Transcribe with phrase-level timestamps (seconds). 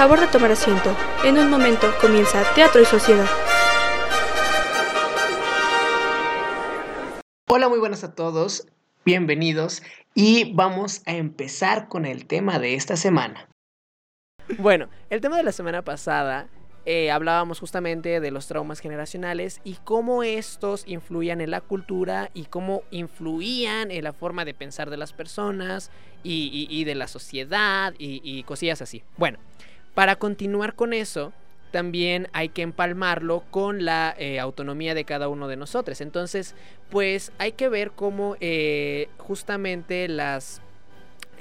[0.00, 0.96] Favor de tomar asiento.
[1.24, 3.26] En un momento comienza Teatro y Sociedad.
[7.50, 8.66] Hola, muy buenas a todos.
[9.04, 9.82] Bienvenidos
[10.14, 13.50] y vamos a empezar con el tema de esta semana.
[14.56, 16.48] Bueno, el tema de la semana pasada
[16.86, 22.46] eh, hablábamos justamente de los traumas generacionales y cómo estos influían en la cultura y
[22.46, 25.90] cómo influían en la forma de pensar de las personas
[26.22, 29.02] y, de la sociedad y, y cosillas así.
[29.18, 29.38] Bueno,
[29.94, 31.32] para continuar con eso,
[31.70, 36.00] también hay que empalmarlo con la eh, autonomía de cada uno de nosotros.
[36.00, 36.54] Entonces,
[36.90, 40.62] pues hay que ver cómo eh, justamente las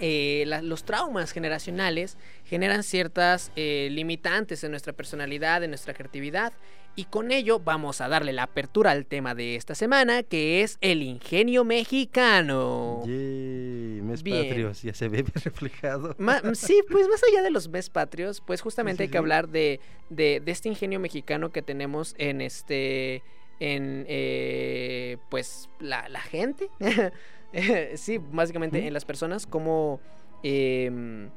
[0.02, 6.54] eh, los traumas generacionales generan ciertas eh, limitantes en nuestra personalidad, en nuestra creatividad.
[6.96, 10.78] Y con ello vamos a darle la apertura al tema de esta semana, que es
[10.82, 13.04] el ingenio mexicano.
[13.06, 16.16] Yay, mes patrios, ya se ve reflejado.
[16.54, 20.42] sí, pues más allá de los mes patrios, pues justamente hay que hablar de, de,
[20.46, 23.24] este ingenio mexicano que tenemos en este,
[23.60, 26.70] en, eh, pues, la, la gente.
[27.96, 30.00] sí, básicamente en las personas, como
[30.44, 31.30] em,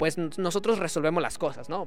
[0.00, 1.86] pues nosotros resolvemos las cosas, ¿no?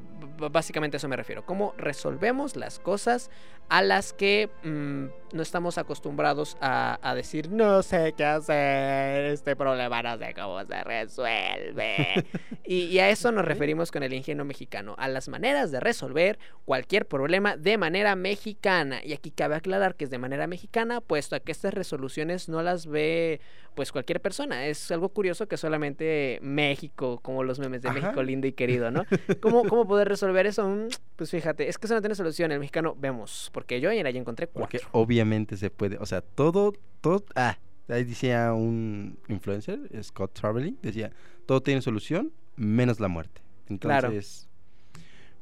[0.52, 1.48] básicamente a eso me refiero.
[1.48, 3.32] ¿Cómo resolvemos las cosas
[3.70, 10.02] a las que mm, no estamos acostumbrados a, decir, no sé qué hacer, este problema
[10.02, 12.26] no sé cómo se resuelve?
[12.66, 17.08] y, a eso nos referimos con el ingenio mexicano, a las maneras de resolver cualquier
[17.08, 19.04] problema de manera mexicana.
[19.04, 22.62] Y aquí cabe aclarar que es de manera mexicana, puesto a que estas resoluciones no
[22.62, 23.42] las ve
[23.76, 24.68] pues cualquier persona.
[24.68, 29.06] Es algo curioso que solamente México, como los memes de México lindo y querido, ¿no?
[29.42, 30.68] ¿Cómo, ¿Cómo poder resolver eso?
[30.68, 32.52] Mm, pues fíjate, es que eso no tiene solución.
[32.52, 34.80] El mexicano, vemos, porque yo ayer encontré cuatro.
[34.80, 35.23] Porque obviamente
[35.58, 37.58] se puede, o sea, todo, todo, ah,
[37.88, 41.12] ahí decía un influencer, Scott Traveling, decía,
[41.46, 43.42] todo tiene solución, menos la muerte.
[43.68, 44.48] Entonces,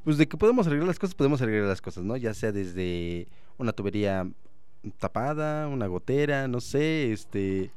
[0.04, 2.16] pues de que podemos arreglar las cosas, podemos arreglar las cosas, ¿no?
[2.16, 4.28] Ya sea desde una tubería
[4.98, 7.70] tapada, una gotera, no sé, este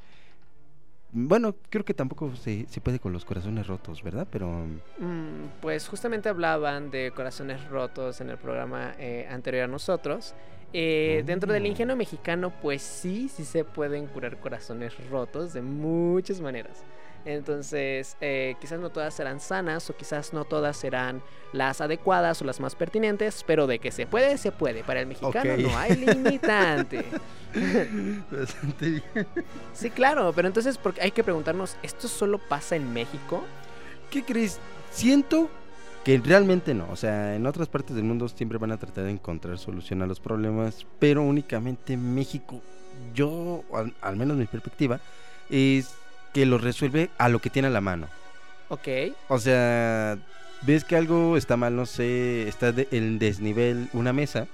[1.18, 4.28] bueno, creo que tampoco se, se, puede con los corazones rotos, ¿verdad?
[4.30, 4.66] Pero...
[5.00, 10.36] Mm, pues justamente hablaban de corazones rotos en el programa eh, anterior a nosotros.
[10.78, 11.68] Eh, dentro del oh.
[11.68, 16.84] ingenio mexicano, pues sí, sí se pueden curar corazones rotos de muchas maneras.
[17.24, 21.22] Entonces, eh, quizás no todas serán sanas o quizás no todas serán
[21.54, 24.84] las adecuadas o las más pertinentes, pero de que se puede, se puede.
[24.84, 27.06] Para el mexicano no hay limitante.
[28.30, 29.28] Bastante bien.
[29.74, 33.46] Sí, claro, pero entonces porque hay que preguntarnos, ¿esto solo pasa en México?
[34.12, 34.60] ¿Qué crees?
[34.92, 35.50] Siento
[36.06, 36.88] que realmente no.
[36.92, 40.06] O sea, en otras partes del mundo siempre van a tratar de encontrar solución a
[40.06, 42.62] los problemas, pero únicamente en México,
[43.14, 45.00] yo, al, al menos mi perspectiva,
[45.50, 45.96] es
[46.32, 48.08] que lo resuelve a lo que tiene a la mano.
[48.70, 48.88] Ok.
[49.30, 50.18] O sea,
[50.62, 54.48] ves que algo está mal, no sé, está en desnivel una mesa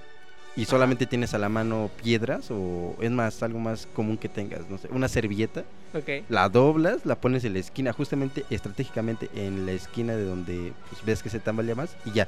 [0.55, 4.69] y solamente tienes a la mano piedras o es más, algo más común que tengas,
[4.69, 5.63] no sé, una servilleta.
[5.93, 6.25] Ok.
[6.29, 11.03] La doblas, la pones en la esquina, justamente estratégicamente en la esquina de donde pues,
[11.05, 12.27] ves que se tambalea más y ya.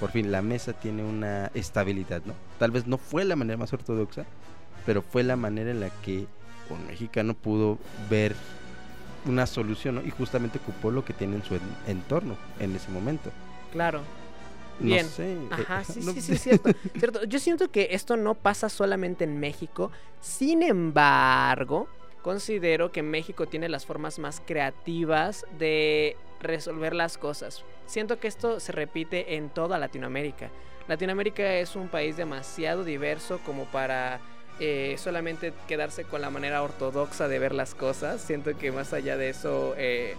[0.00, 2.34] Por fin, la mesa tiene una estabilidad, ¿no?
[2.58, 4.24] Tal vez no fue la manera más ortodoxa,
[4.86, 6.26] pero fue la manera en la que
[6.70, 7.78] un mexicano pudo
[8.08, 8.34] ver
[9.26, 13.30] una solución y justamente ocupó lo que tiene en su entorno en ese momento.
[13.72, 14.02] Claro.
[14.80, 15.06] Bien.
[15.06, 15.32] No sé.
[15.32, 17.24] Eh, Ajá, sí, sí, sí, cierto, cierto.
[17.24, 19.90] Yo siento que esto no pasa solamente en México.
[20.20, 21.88] Sin embargo,
[22.22, 27.64] considero que México tiene las formas más creativas de resolver las cosas.
[27.86, 30.50] Siento que esto se repite en toda Latinoamérica.
[30.88, 34.20] Latinoamérica es un país demasiado diverso como para
[34.60, 38.20] eh, solamente quedarse con la manera ortodoxa de ver las cosas.
[38.20, 40.14] Siento que más allá de eso eh,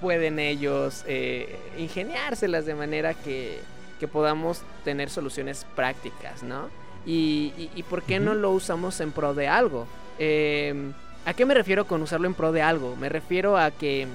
[0.00, 3.60] pueden ellos eh, ingeniárselas de manera que,
[4.02, 6.68] que, podamos tener soluciones prácticas, ¿no?
[7.06, 9.86] Y, y, por qué no lo usamos en pro de algo.
[10.18, 10.92] Em,
[11.24, 12.96] ¿A qué me refiero con usarlo en pro de algo?
[12.96, 14.06] Me refiero a que,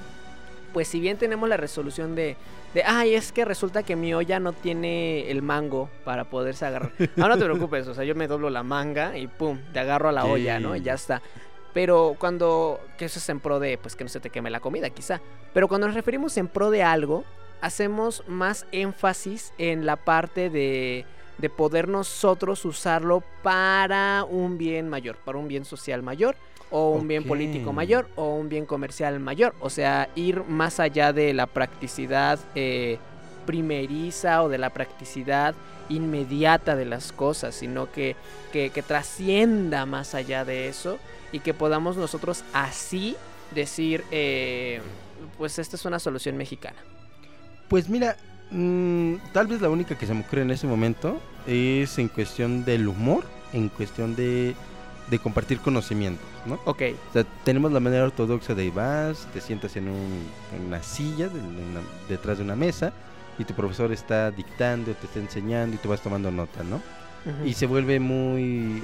[0.74, 2.38] pues si bien tenemos la resolución de
[2.74, 6.92] de, ay, es que resulta que mi olla no tiene el mango para poderse agarrar.
[7.18, 10.10] Ah, no te preocupes, o sea, yo me doblo la manga y pum, te agarro
[10.10, 10.76] a la olla, ¿no?
[10.76, 11.22] Y ya está.
[11.74, 14.60] Pero cuando, que eso es en pro de, pues que no se te queme la
[14.60, 15.22] comida, quizá.
[15.54, 17.24] Pero cuando nos referimos en pro de algo,
[17.62, 21.06] hacemos más énfasis en la parte de,
[21.38, 26.36] de poder nosotros usarlo para un bien mayor, para un bien social mayor
[26.70, 29.56] o un bien político mayor o un bien comercial mayor.
[29.60, 32.98] O sea, ir más allá de la practicidad eh,
[33.46, 35.56] primeriza o de la practicidad
[35.90, 38.16] inmediata de las cosas, sino que,
[38.52, 40.98] que, trascienda más allá de eso
[41.32, 43.16] y que podamos nosotros así
[43.56, 44.82] decir, eh,
[45.38, 46.78] pues esta es una solución mexicana.
[47.68, 48.16] Pues mira,
[48.50, 52.64] Mm, tal vez la única que se me ocurre en ese momento es en cuestión
[52.64, 54.56] del humor, en cuestión de,
[55.10, 56.58] de compartir conocimientos, ¿no?
[56.64, 56.82] Ok.
[57.10, 60.24] O sea, tenemos la manera ortodoxa de vas, te sientas en, un,
[60.56, 62.94] en una silla de una- detrás de una mesa
[63.38, 66.82] y tu profesor está dictando, te está enseñando y tú vas tomando nota, ¿no?
[67.46, 68.82] Y se vuelve muy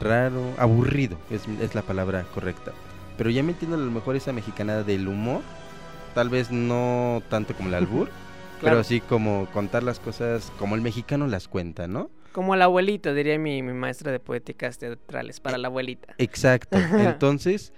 [0.00, 2.72] mm, raro, aburrido, es, es la palabra correcta.
[3.16, 5.40] Pero ya metiendo a lo mejor esa mexicanada del humor,
[6.14, 8.08] tal vez no tanto como el albur,
[8.60, 8.76] Claro.
[8.76, 12.10] pero sí como contar las cosas como el mexicano las cuenta, ¿no?
[12.32, 16.14] Como la abuelita, diría mi, mi maestra de poéticas teatrales, para la abuelita.
[16.18, 16.76] Exacto.
[16.98, 17.72] Entonces,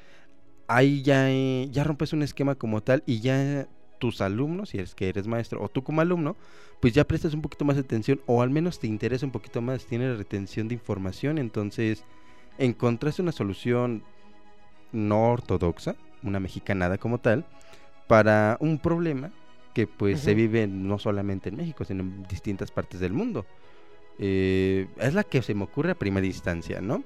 [0.67, 3.69] ahí ya, eh, ya rompes un esquema como tal y ya
[3.99, 6.37] tus alumnos, si es que eres maestro, o tú como alumno,
[6.81, 9.62] pues ya prestas un poquito más de atención o al menos te interesa un poquito
[9.62, 12.05] más, tienes retención de información, entonces
[12.58, 14.02] encontraste una solución
[14.90, 15.94] no ortodoxa,
[16.25, 17.46] una mexicanada como tal,
[18.06, 19.31] para un problema
[19.75, 23.46] que pues se vive no solamente en México, sino en distintas partes del mundo.
[24.19, 27.02] Eh, es la que se me ocurre a primera instancia, ¿no?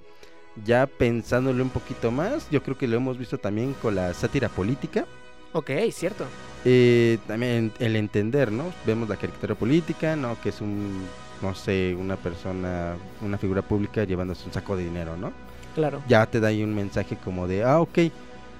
[0.64, 4.48] Ya pensándolo un poquito más, yo creo que lo hemos visto también con la sátira
[4.48, 5.06] política.
[5.52, 6.24] Ok, cierto.
[6.64, 8.72] Eh, también el entender, ¿no?
[8.84, 10.40] Vemos la caricatura política, ¿no?
[10.40, 11.04] Que es un,
[11.42, 15.32] no sé, una persona, una figura pública llevándose un saco de dinero, ¿no?
[15.74, 16.02] Claro.
[16.08, 17.98] Ya te da ahí un mensaje como de, ah, ok,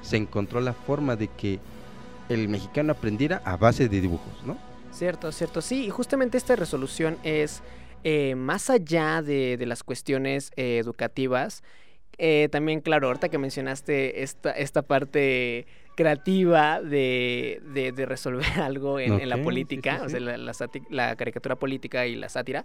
[0.02, 1.58] se encontró la forma de que
[2.28, 4.58] el mexicano aprendiera a base de dibujos, ¿no?
[4.90, 5.60] Cierto, cierto.
[5.60, 7.62] Sí, y justamente esta resolución es
[8.02, 11.62] eh, más allá de, de las cuestiones eh, educativas.
[12.18, 19.00] eh, también, claro, ahorita que mencionaste esta, esta parte creativa de, de- de resolver algo
[19.00, 20.36] en, en la sí, política, sí, o sea, la,
[20.90, 22.64] la caricatura política y la sátira.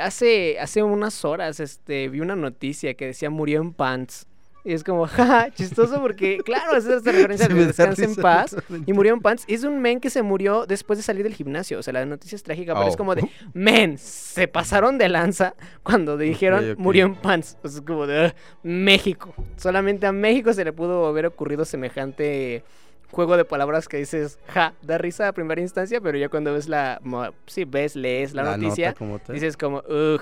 [0.00, 4.26] hace, hace unas horas este, vi una noticia que decía murió en pants.
[4.64, 8.56] Y es como, jaja, chistoso porque, claro, es esta referencia de descansa en paz.
[8.86, 9.44] Y murió en pants.
[9.46, 11.78] Es un men que se murió después de salir del gimnasio.
[11.78, 12.96] O sea, la noticia es trágica, pero es Oh.
[12.98, 17.58] como de, men, se pasaron de lanza cuando dijeron murió en pants.
[17.62, 18.32] O sea, es como de, "Ugh,
[18.62, 19.34] México.
[19.56, 22.64] Solamente a México se le pudo haber ocurrido semejante
[23.10, 26.68] juego de palabras que dices, ja, da risa a primera instancia, pero ya cuando ves
[26.68, 30.20] la, mo- sí, ves, lees la, noticia, como dices como, ugh.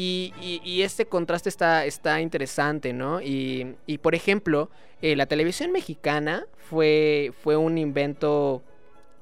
[0.00, 3.20] Y, y- y este contraste está, está interesante, ¿no?
[3.20, 4.70] Y, y, por ejemplo,
[5.02, 8.62] eh, la televisión mexicana fue, fue un invento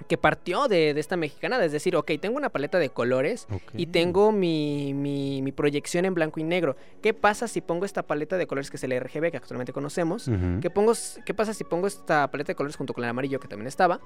[0.08, 3.46] que partió de, de esta mexicana, es decir, ok, tengo una paleta de colores
[3.81, 6.76] y tengo mi, mi, mi proyección en blanco y negro.
[7.00, 10.28] ¿Qué pasa si pongo esta paleta de colores que es el RGB, que actualmente conocemos?
[10.61, 10.93] ¿Qué, pongo,
[11.25, 14.00] ¿Qué pasa si pongo esta paleta de colores junto con el amarillo que también estaba?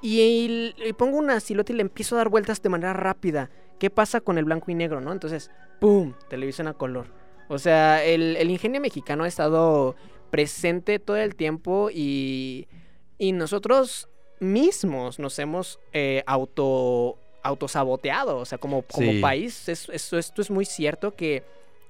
[0.00, 3.50] Y pongo una silueta y le empiezo a dar vueltas de manera rápida.
[3.78, 5.12] ¿Qué pasa con el blanco y negro, no?
[5.12, 5.50] Entonces,
[5.84, 6.14] ¡pum!
[6.28, 7.06] Televisión a color.
[7.48, 9.96] O sea, el, el ingenio mexicano ha estado
[10.30, 12.66] presente todo el tiempo y,
[13.18, 14.08] y nosotros
[14.40, 19.20] mismos nos hemos eh, auto autosaboteado, o sea, como, como Sí.
[19.20, 21.42] país, es- es- esto es muy cierto que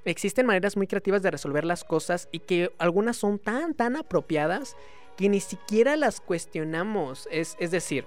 [0.05, 4.77] existen maneras muy creativas de resolver las cosas y que algunas son tan, tan apropiadas
[5.17, 7.29] que ni siquiera las cuestionamos.
[7.31, 8.05] Es, es decir,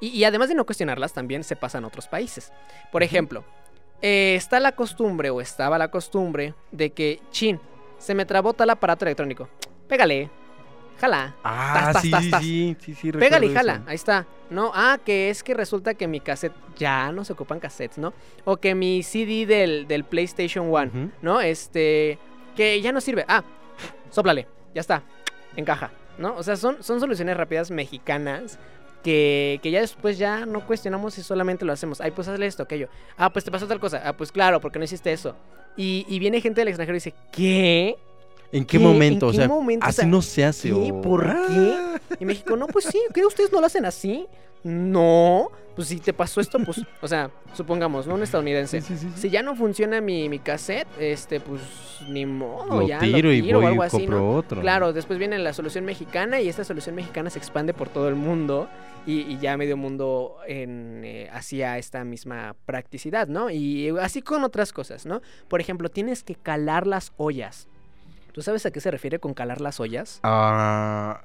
[0.00, 2.52] y, y además de no cuestionarlas, también se pasa en otros países.
[2.90, 3.44] Por ejemplo,
[4.02, 7.60] eh, está la costumbre o estaba la costumbre de que, chin,
[7.98, 9.48] se me trabó tal aparato electrónico.
[9.88, 10.30] Pégale,
[11.00, 11.34] jala.
[11.42, 12.42] Ah, tas, sí, tas, sí, tas.
[12.42, 13.82] sí, sí, sí, Pégale y jala, eso.
[13.86, 14.26] ahí está.
[14.50, 18.14] No, ah, que es que resulta que mi cassette ya no se ocupan cassettes, ¿no?
[18.44, 21.10] O que mi CD del, del PlayStation 1, Ujú.
[21.22, 21.40] ¿no?
[21.40, 22.18] Este,
[22.56, 23.24] que ya no sirve.
[23.28, 23.42] Ah,
[24.10, 25.02] sóplale, ya está,
[25.56, 26.36] encaja, ¿no?
[26.36, 28.58] O sea, son, son soluciones rápidas mexicanas
[29.02, 32.00] que, que ya después ya no cuestionamos y solamente lo hacemos.
[32.00, 32.88] Ay, pues hazle esto, aquello.
[33.16, 34.02] Ah, pues te pasó tal cosa.
[34.04, 35.34] Ah, pues claro, porque no hiciste eso.
[35.76, 37.96] Y, y viene gente del extranjero y dice, ¿qué?
[38.52, 38.84] ¿En qué ¿Qué?
[38.84, 39.26] momento?
[39.26, 39.86] ¿En o qué sea, momento?
[39.86, 40.68] O así sea, no se hace.
[40.68, 40.74] ¿qué?
[40.92, 42.00] o- ¿Por Ah.
[42.18, 44.26] Y México, no, pues sí, ¿qué ustedes no lo hacen así?
[44.64, 48.14] No, pues si te pasó esto, pues, o sea, supongamos, ¿no?
[48.16, 48.80] Un estadounidense.
[48.80, 49.20] Sí, sí, sí, sí.
[49.20, 51.60] Si ya no funciona mi, mi cassette, este, pues
[52.08, 54.34] ni modo, Lo ya tiro lo y o voy algo y así, compro ¿no?
[54.34, 54.60] otro.
[54.60, 58.14] Claro, después viene la solución mexicana y esta solución mexicana se expande por todo el
[58.16, 58.68] mundo
[59.06, 63.48] y, y ya medio mundo en, eh, hacia esta misma practicidad, ¿no?
[63.50, 65.22] Y así con otras cosas, ¿no?
[65.48, 67.68] Por ejemplo, tienes que calar las ollas.
[68.38, 70.20] ¿Tú sabes a qué se refiere con calar las ollas?
[70.22, 71.24] Ah,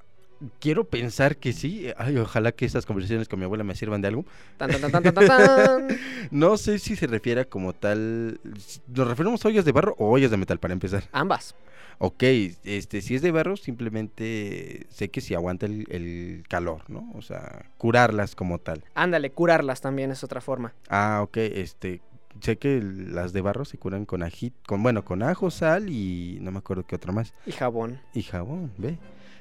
[0.60, 1.92] quiero pensar que sí.
[1.96, 4.26] Ay, ojalá que estas conversaciones con mi abuela me sirvan de algo.
[4.58, 5.88] Tan, tan, tan, tan, tan, tan.
[6.32, 8.40] No sé si se refiere a como tal.
[8.88, 11.04] ¿Nos referimos a ollas de barro o ollas de metal para empezar?
[11.12, 11.54] Ambas.
[12.00, 12.24] Ok,
[12.64, 17.12] este, si es de barro, simplemente sé que si aguanta el, el calor, ¿no?
[17.14, 18.84] O sea, curarlas como tal.
[18.96, 20.74] Ándale, curarlas también es otra forma.
[20.90, 22.02] Ah, ok, este,
[22.42, 26.38] sé que las de barro se curan con ají, con, bueno, con ajo, sal y
[26.42, 27.34] no me acuerdo qué otra más.
[27.46, 28.00] Y jabón.
[28.14, 28.98] Y jabón, ve.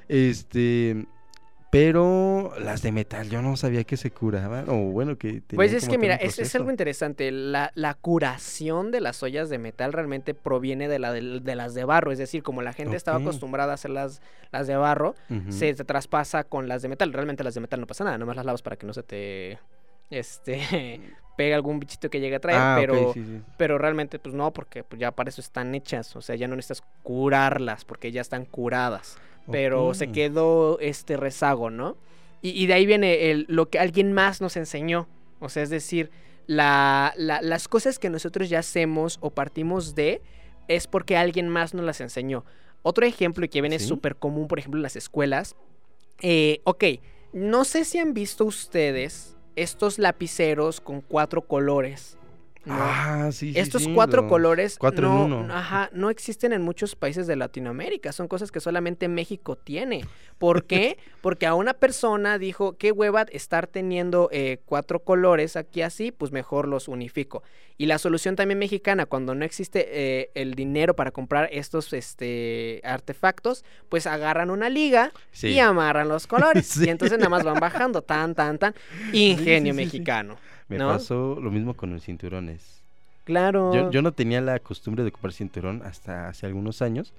[0.07, 1.05] Este,
[1.71, 4.69] Pero las de metal, yo no sabía que se curaban.
[4.69, 5.41] O bueno, que.
[5.55, 7.31] Pues es que mira, es, es, algo interesante.
[7.31, 11.83] La, la, curación de las ollas de metal realmente proviene de, la, de, las de
[11.83, 12.11] barro.
[12.11, 14.21] Es decir, como la gente estaba acostumbrada a hacer las,
[14.51, 15.15] las de barro,
[15.49, 17.11] se, traspasa con las de metal.
[17.11, 19.59] Realmente las de metal no pasa nada, nomás las lavas para que no se te.
[20.19, 21.01] Este.
[21.35, 23.11] pega algún bichito que llegue a traer, ah, pero,
[23.57, 26.55] pero realmente pues no, porque pues, ya para eso están hechas, o sea, ya no
[26.55, 29.17] necesitas curarlas porque ya están curadas
[29.51, 31.97] pero se quedó este rezago, ¿no?
[32.41, 35.07] Y, de ahí viene el, lo que alguien más nos enseñó,
[35.39, 36.11] o sea, es decir,
[36.45, 40.21] la, las cosas que nosotros ya hacemos o partimos de
[40.67, 42.43] es porque alguien más nos las enseñó.
[42.81, 45.55] Otro ejemplo que viene súper común, por ejemplo, en las escuelas.
[46.21, 46.83] Eh, ok,
[47.31, 52.17] no sé si han visto ustedes estos lapiceros con cuatro colores.
[52.67, 58.11] Ah, sí, sí Estos cuatro colores no, Ajá, no existen en muchos países de Latinoamérica.
[58.11, 60.05] Son cosas que solamente México tiene.
[60.37, 60.97] ¿Por qué?
[61.21, 66.31] Porque a una persona dijo, qué hueva estar teniendo eh, cuatro colores aquí así, pues
[66.31, 67.43] mejor los unifico.
[67.77, 72.81] Y la solución también mexicana, cuando no existe eh, el dinero para comprar estos este,
[72.83, 76.77] artefactos, pues agarran una liga y amarran los colores.
[76.83, 78.75] Y entonces nada más van bajando, tan, tan, tan.
[79.13, 80.37] Ingenio mexicano.
[80.77, 82.83] Me pasó lo mismo con los cinturones.
[83.23, 83.89] Claro.
[83.91, 87.13] Yo, no tenía la costumbre de ocupar cinturón hasta hace algunos años.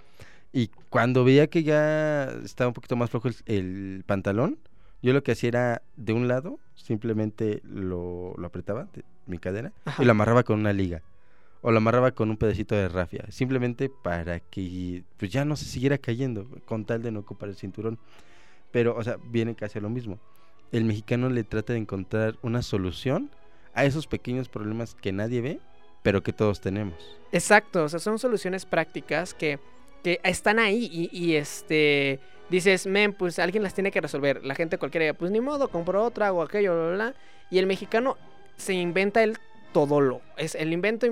[0.52, 4.58] Y cuando veía que ya estaba un poquito más flojo el, pantalón,
[5.02, 10.04] yo lo que hacía era de un lado, simplemente lo, apretaba, de mi cadera, y
[10.04, 11.02] lo amarraba con una liga.
[11.62, 13.25] O lo amarraba con un pedacito de rafia.
[13.30, 17.56] Simplemente para que pues ya no se siguiera cayendo, con tal de no ocupar el
[17.56, 17.99] cinturón.
[18.70, 20.18] Pero, o sea, viene casi a lo mismo.
[20.73, 23.30] El mexicano le trata de encontrar una solución
[23.75, 25.61] a esos pequeños problemas que nadie ve,
[26.02, 26.95] pero que todos tenemos.
[27.33, 29.59] Exacto, o sea, son soluciones prácticas que,
[30.02, 34.45] que están ahí y, este dices, men, pues alguien las tiene que resolver.
[34.45, 37.14] La gente cualquiera, pues ni modo, compro otra o aquello, bla, bla,
[37.50, 38.16] Y el mexicano
[38.57, 39.38] se inventa el
[39.73, 40.21] todolo.
[40.37, 41.07] Es el invento,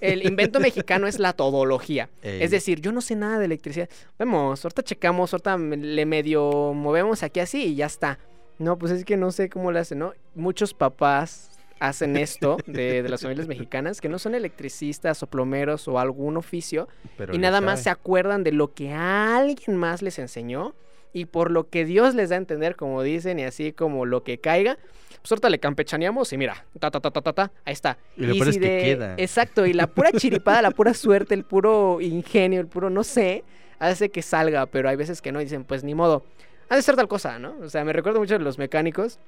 [0.00, 2.10] el invento mexicano es la todología.
[2.22, 3.88] Es decir, yo no sé nada de electricidad.
[4.18, 8.18] Vemos, ahorita checamos, ahorita le medio movemos aquí así y ya está.
[8.58, 10.12] No, pues es que no sé cómo lo hacen, ¿no?
[10.34, 15.98] Muchos papás hacen esto de, las familias mexicanas, que no son electricistas o plomeros o
[15.98, 16.88] algún oficio,
[17.32, 20.74] y nada más se acuerdan de lo que alguien más les enseñó
[21.12, 24.22] y por lo que Dios les da a entender, como dicen, y así como lo
[24.24, 24.78] que caiga,
[25.20, 27.98] pues ahorita le campechaneamos y mira, ta, ta, ta, ta, ta, ahí está.
[28.16, 29.14] Y lo es que queda.
[29.16, 33.42] Exacto, y la pura chiripada, la pura suerte, el puro ingenio, el puro no sé,
[33.78, 36.24] hace que salga, pero hay veces que no, dicen, pues ni modo
[36.68, 37.56] ha de ser tal cosa, ¿no?
[37.62, 39.18] O sea, me recuerdo mucho de los mecánicos.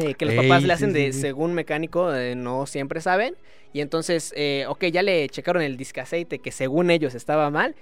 [0.00, 3.36] Eh, que los papás le hacen de según mecánico, eh, no siempre saben.
[3.72, 7.74] Y entonces, eh, ok, ya le checaron el disque aceite que según ellos estaba mal.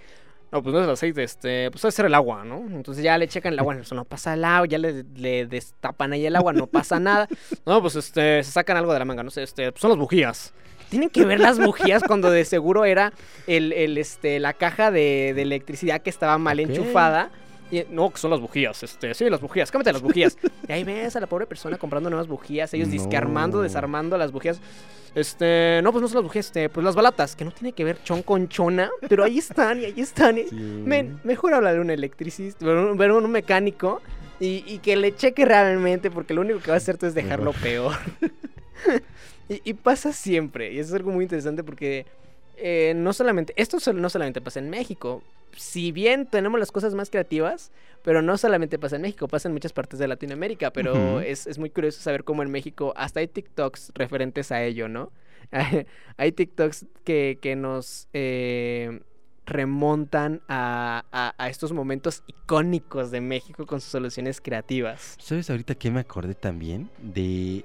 [0.52, 2.58] No, pues no es el aceite, este, pues debe ser el agua, ¿no?
[2.58, 6.25] Entonces ya le checan el agua, eso no pasa el agua, ya le, destapan ahí
[6.25, 7.28] el agua, no pasa nada.
[7.66, 9.99] No, pues este, se sacan algo de la manga, no sé, este, pues son las
[9.99, 10.54] bujías.
[10.88, 13.12] Tienen que ver las bujías cuando de seguro era
[13.49, 17.32] el, el este, la caja de, de electricidad que estaba mal enchufada
[17.90, 20.37] no, que son las bujías, este, sí, las bujías, cámate las bujías.
[20.68, 23.16] y ahí ves a la pobre persona comprando nuevas bujías, ellos no.
[23.18, 24.61] armando, desarmando las bujías.
[25.14, 27.85] Este, no, pues no son las bujías, este, pues las balatas, que no tiene que
[27.85, 30.37] ver chon con chona, pero ahí están y ahí están.
[31.25, 34.02] mejor hablar de un electricista, ver un, un mecánico
[34.38, 37.96] y, que le cheque realmente, porque lo único que va a hacer es dejarlo peor.
[39.49, 42.04] y, y pasa siempre, y eso es algo muy interesante porque
[42.56, 45.22] eh, no solamente, esto no solamente pasa en México.
[45.56, 47.72] Si bien tenemos las cosas más creativas,
[48.02, 51.70] pero no solamente pasa en México, pasa en muchas partes de Latinoamérica, pero es, muy
[51.70, 55.12] curioso saber cómo en México hasta hay TikToks referentes a ello, ¿no?
[56.16, 59.00] hay TikToks que, que nos eh,
[59.46, 65.16] remontan a, a, estos momentos icónicos de México con sus soluciones creativas.
[65.18, 66.90] ¿Sabes ahorita que me acordé también?
[67.00, 67.64] De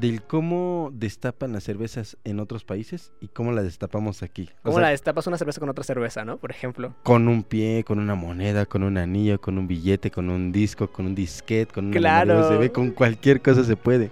[0.00, 4.50] del cómo destapan las cervezas en otros países y cómo la destapamos aquí.
[4.62, 6.38] ¿Cómo la destapas una cerveza con otra cerveza, no?
[6.38, 6.94] Por ejemplo.
[7.02, 10.88] Con un pie, con una moneda, con un anillo, con un billete, con un disco,
[10.88, 12.58] con un disquete, con una claro.
[12.58, 14.10] ve con cualquier cosa se puede.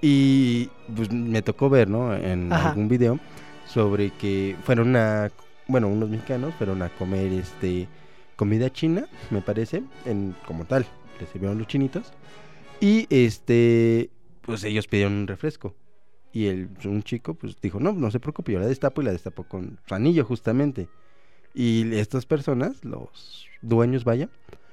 [0.00, 2.14] Y pues me tocó ver, ¿no?
[2.14, 3.18] En algún video
[3.66, 5.30] sobre que fueron a,
[5.66, 7.88] bueno, unos mexicanos fueron a comer este
[8.36, 10.86] comida china, me parece, en como tal,
[11.20, 12.12] recibieron los chinitos.
[12.80, 14.10] Y este
[14.48, 15.74] pues ellos pidieron un refresco.
[16.32, 19.12] Y el, un chico pues dijo, no, no se preocupe, yo la destapo y la
[19.12, 20.88] destapo con su anillo justamente.
[21.54, 24.30] Y estas personas, los dueños, vaya,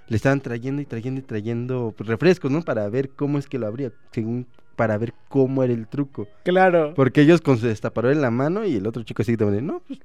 [0.08, 2.62] le estaban trayendo y trayendo y trayendo pues, refrescos, ¿no?
[2.62, 6.28] Para ver cómo es que lo abría, según para ver cómo era el truco.
[6.44, 6.94] Claro.
[6.96, 9.82] Porque ellos con su destapador en la mano y el otro chico así también, no,
[9.88, 10.00] pues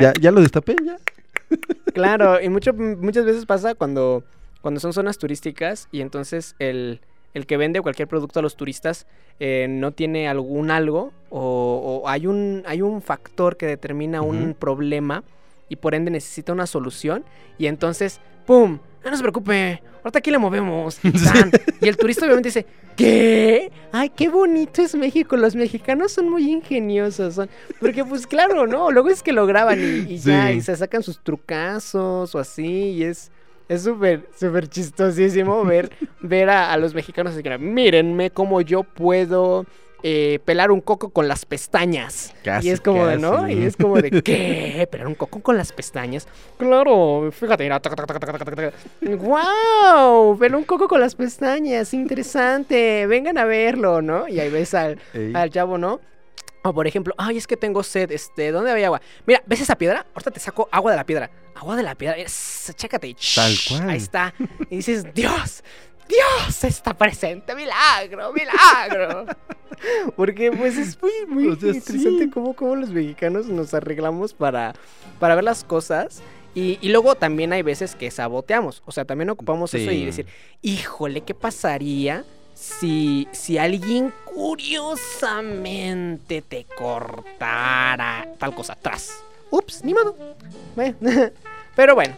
[0.00, 0.98] ya, ya lo destapé, ya.
[1.94, 4.22] Claro, y mucho, muchas veces pasa cuando
[4.60, 7.00] cuando son zonas turísticas y entonces el,
[7.38, 9.06] el que vende cualquier producto a los turistas
[9.40, 15.24] eh, no tiene algún algo o, hay, un, hay un factor que determina un problema
[15.68, 17.24] y por ende necesita una solución
[17.58, 18.78] y entonces, ¡pum!
[19.04, 20.98] No se preocupe, ahorita aquí le movemos.
[21.80, 22.66] y el turista obviamente dice,
[22.96, 23.70] ¿qué?
[23.92, 25.36] Ay, qué bonito es México.
[25.36, 27.34] Los mexicanos son muy ingeniosos.
[27.34, 27.48] Son...
[27.80, 28.90] Porque pues claro, ¿no?
[28.90, 33.04] Luego es que lo graban y, ya, y se sacan sus trucazos o así y
[33.04, 33.30] es...
[33.68, 39.66] Es súper, súper chistosísimo ver, ver a, los mexicanos así que, mírenme cómo yo puedo
[40.02, 42.34] eh, pelar un coco con las pestañas.
[42.62, 43.46] y es como de, ¿no?
[43.48, 44.88] Y es como de, ¿qué?
[44.90, 46.26] ¿Pelar un coco con las pestañas?
[46.56, 47.78] Claro, fíjate, mira.
[49.02, 50.38] ¡Wow!
[50.38, 53.06] Pelar un coco con las pestañas, interesante.
[53.06, 54.28] Vengan a verlo, ¿no?
[54.28, 54.98] Y ahí ves al,
[55.34, 56.00] al chavo, ¿no?
[56.62, 59.00] O por ejemplo, ay, es que tengo sed, este, ¿dónde hay agua?
[59.26, 60.06] Mira, ¿ves esa piedra?
[60.14, 61.30] Ahorita te saco agua de la piedra.
[61.54, 63.16] Agua de la piedra, es, chécate.
[63.34, 63.90] Tal cual.
[63.90, 64.34] Ahí está.
[64.70, 65.62] Y dices, Dios,
[66.08, 69.26] Dios está presente, milagro, milagro.
[70.16, 74.74] Porque pues es muy, muy interesante cómo, cómo, los mexicanos nos arreglamos para,
[75.20, 76.22] para ver las cosas.
[76.54, 78.82] Y, y, luego también hay veces que saboteamos.
[78.86, 80.26] O sea, también ocupamos eso y decir,
[80.62, 82.24] híjole, ¿qué pasaría
[82.58, 89.22] si, si alguien curiosamente te cortara tal cosa atrás.
[89.50, 90.16] Ups, ni modo.
[91.76, 92.14] Pero bueno,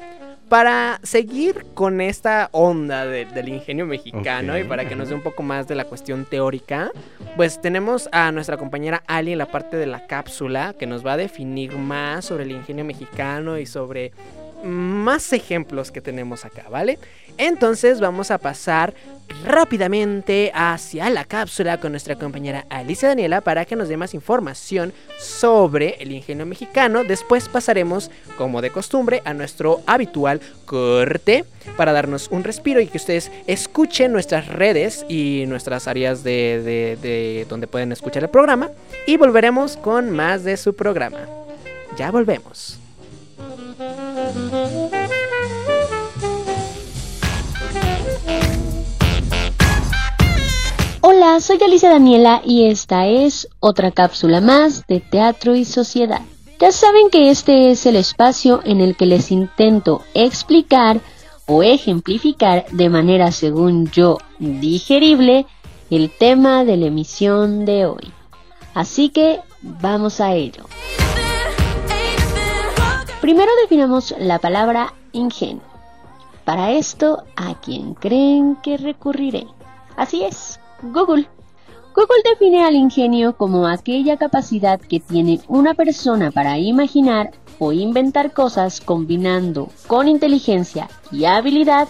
[0.49, 5.43] para seguir con esta onda del ingenio mexicano y para que nos dé un poco
[5.43, 6.91] más de la cuestión teórica,
[7.37, 11.13] pues tenemos a nuestra compañera Ali en la parte de la cápsula que nos va
[11.13, 14.13] a definir más sobre el ingenio mexicano y sobre
[14.65, 16.99] más ejemplos que tenemos acá, ¿vale?
[17.41, 18.93] Entonces vamos a pasar
[19.47, 24.93] rápidamente hacia la cápsula con nuestra compañera Alicia Daniela para que nos dé más información
[25.19, 27.03] sobre el ingenio mexicano.
[27.03, 31.47] Después pasaremos, como de costumbre, a nuestro habitual corte
[31.79, 37.47] para darnos un respiro y que ustedes escuchen nuestras redes y nuestras áreas de, de
[37.49, 38.69] donde pueden escuchar el programa.
[39.07, 41.21] Y volveremos con más de su programa.
[41.97, 42.79] Ya volvemos.
[51.23, 56.23] Hola, soy Alicia Daniela y esta es otra cápsula más de Teatro y Sociedad.
[56.59, 60.99] Ya saben que este es el espacio en el que les intento explicar
[61.45, 65.45] o ejemplificar de manera según yo digerible
[65.91, 68.11] el tema de la emisión de hoy.
[68.73, 70.65] Así que vamos a ello.
[73.21, 75.61] Primero definamos la palabra ingenuo.
[76.47, 79.47] Para esto, ¿a quién creen que recurriré?
[79.97, 81.29] Así es, Google.
[81.95, 88.33] Google define al ingenio como aquella capacidad que tiene una persona para imaginar o inventar
[88.33, 91.89] cosas combinando con inteligencia y habilidad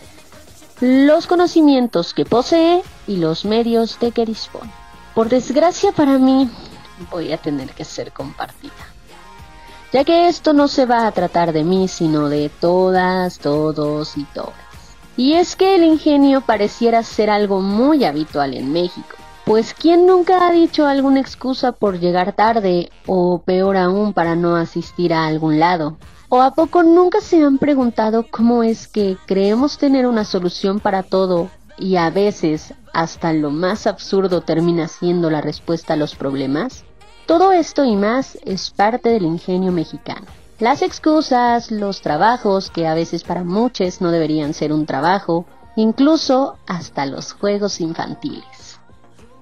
[0.81, 4.73] los conocimientos que posee y los medios de que dispone.
[5.15, 6.49] Por desgracia para mí,
[7.11, 8.91] voy a tener que ser compartida
[9.93, 14.25] ya que esto no se va a tratar de mí, sino de todas, todos y
[14.25, 14.70] todas.
[15.21, 20.49] Y es que el ingenio pareciera ser algo muy habitual en México, pues ¿quién nunca
[20.49, 25.61] ha dicho alguna excusa por llegar tarde o peor aún para no asistir a algún
[25.61, 25.99] lado?
[26.31, 31.03] ¿O a poco nunca se han preguntado cómo es que creemos tener una solución para
[31.03, 36.87] todo y a veces hasta lo más absurdo termina siendo la respuesta a los problemas?
[37.27, 40.40] Todo esto y más es parte del ingenio mexicano.
[40.61, 46.59] Las excusas, los trabajos, que a veces para muchos no deberían ser un trabajo, incluso
[46.67, 48.79] hasta los juegos infantiles.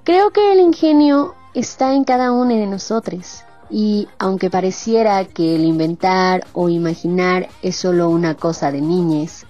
[0.04, 5.64] Creo que el ingenio está en cada uno de nosotros y aunque pareciera que el
[5.64, 9.44] inventar o imaginar es solo una cosa de niñez,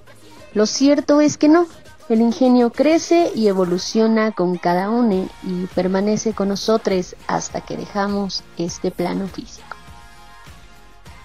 [0.54, 1.66] lo cierto es que no.
[2.08, 8.42] El ingenio crece y evoluciona con cada uno y permanece con nosotros hasta que dejamos
[8.56, 9.77] este plano físico.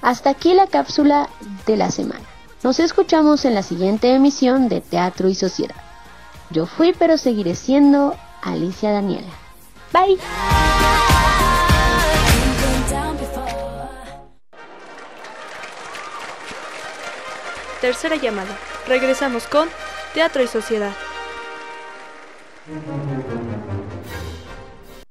[0.03, 1.29] Hasta aquí la cápsula
[1.65, 2.25] de la semana.
[2.61, 5.77] Nos escuchamos en la siguiente emisión de Teatro y Sociedad.
[6.49, 9.31] Yo fui pero seguiré siendo Alicia Daniela.
[9.93, 10.19] Bye.
[17.79, 18.57] Tercera llamada.
[18.85, 19.69] Regresamos con
[20.13, 20.91] Teatro y Sociedad.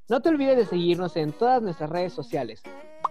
[0.09, 2.62] No te olvides de seguirnos en todas nuestras redes sociales.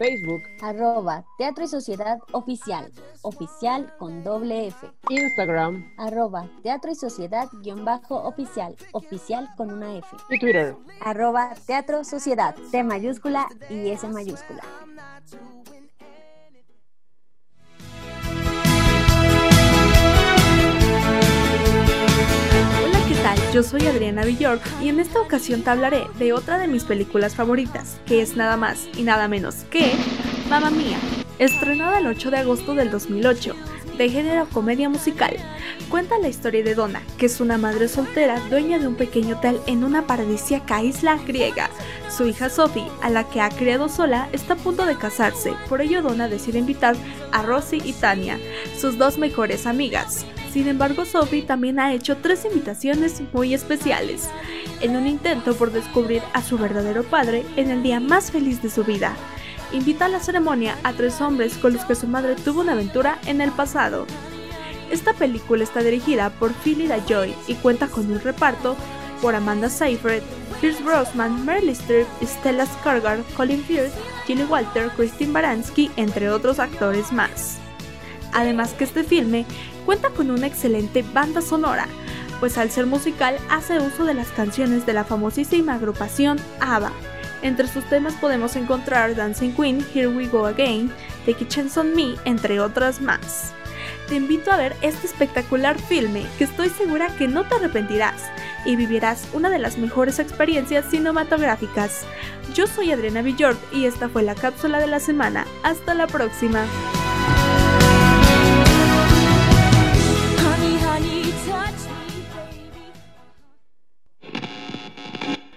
[0.01, 4.87] Facebook, arroba Teatro y Sociedad Oficial, oficial con doble F.
[5.09, 10.07] Instagram, arroba Teatro y Sociedad guion bajo oficial, oficial con una F.
[10.31, 14.63] Y Twitter, arroba Teatro Sociedad, T mayúscula y S mayúscula.
[23.53, 27.36] Yo soy Adriana Villork y en esta ocasión te hablaré de otra de mis películas
[27.36, 29.91] favoritas, que es nada más y nada menos que
[30.49, 30.97] Mamma Mía,
[31.38, 33.53] estrenada el 8 de agosto del 2008,
[33.97, 35.36] de género comedia musical.
[35.89, 39.60] Cuenta la historia de Donna, que es una madre soltera dueña de un pequeño hotel
[39.67, 41.69] en una paradisíaca isla griega.
[42.10, 45.81] Su hija Sophie, a la que ha criado sola, está a punto de casarse, por
[45.81, 46.95] ello Donna decide invitar
[47.34, 48.39] a Rosie y Tania,
[48.79, 50.25] sus dos mejores amigas.
[50.51, 54.29] Sin embargo, Sophie también ha hecho tres invitaciones muy especiales,
[54.81, 58.69] en un intento por descubrir a su verdadero padre en el día más feliz de
[58.69, 59.15] su vida.
[59.71, 63.17] Invita a la ceremonia a tres hombres con los que su madre tuvo una aventura
[63.27, 64.05] en el pasado.
[64.91, 68.75] Esta película está dirigida por Philly Joy y cuenta con un reparto
[69.21, 70.23] por Amanda Seyfried,
[70.59, 73.93] Pierce Brosnan, Meryl Streep, Stella Skarsgård, Colin Firth,
[74.27, 77.57] Jilly Walter, Christine Baranski, entre otros actores más.
[78.33, 79.45] Además que este filme
[79.85, 81.87] cuenta con una excelente banda sonora,
[82.39, 86.91] pues al ser musical hace uso de las canciones de la famosísima agrupación ABBA.
[87.43, 90.91] Entre sus temas podemos encontrar Dancing Queen, Here We Go Again,
[91.27, 93.53] a Chance on Me, entre otras más.
[94.07, 98.23] Te invito a ver este espectacular filme que estoy segura que no te arrepentirás
[98.65, 102.05] y vivirás una de las mejores experiencias cinematográficas.
[102.53, 105.45] Yo soy Adriana Villord y esta fue la cápsula de la semana.
[105.63, 106.65] Hasta la próxima.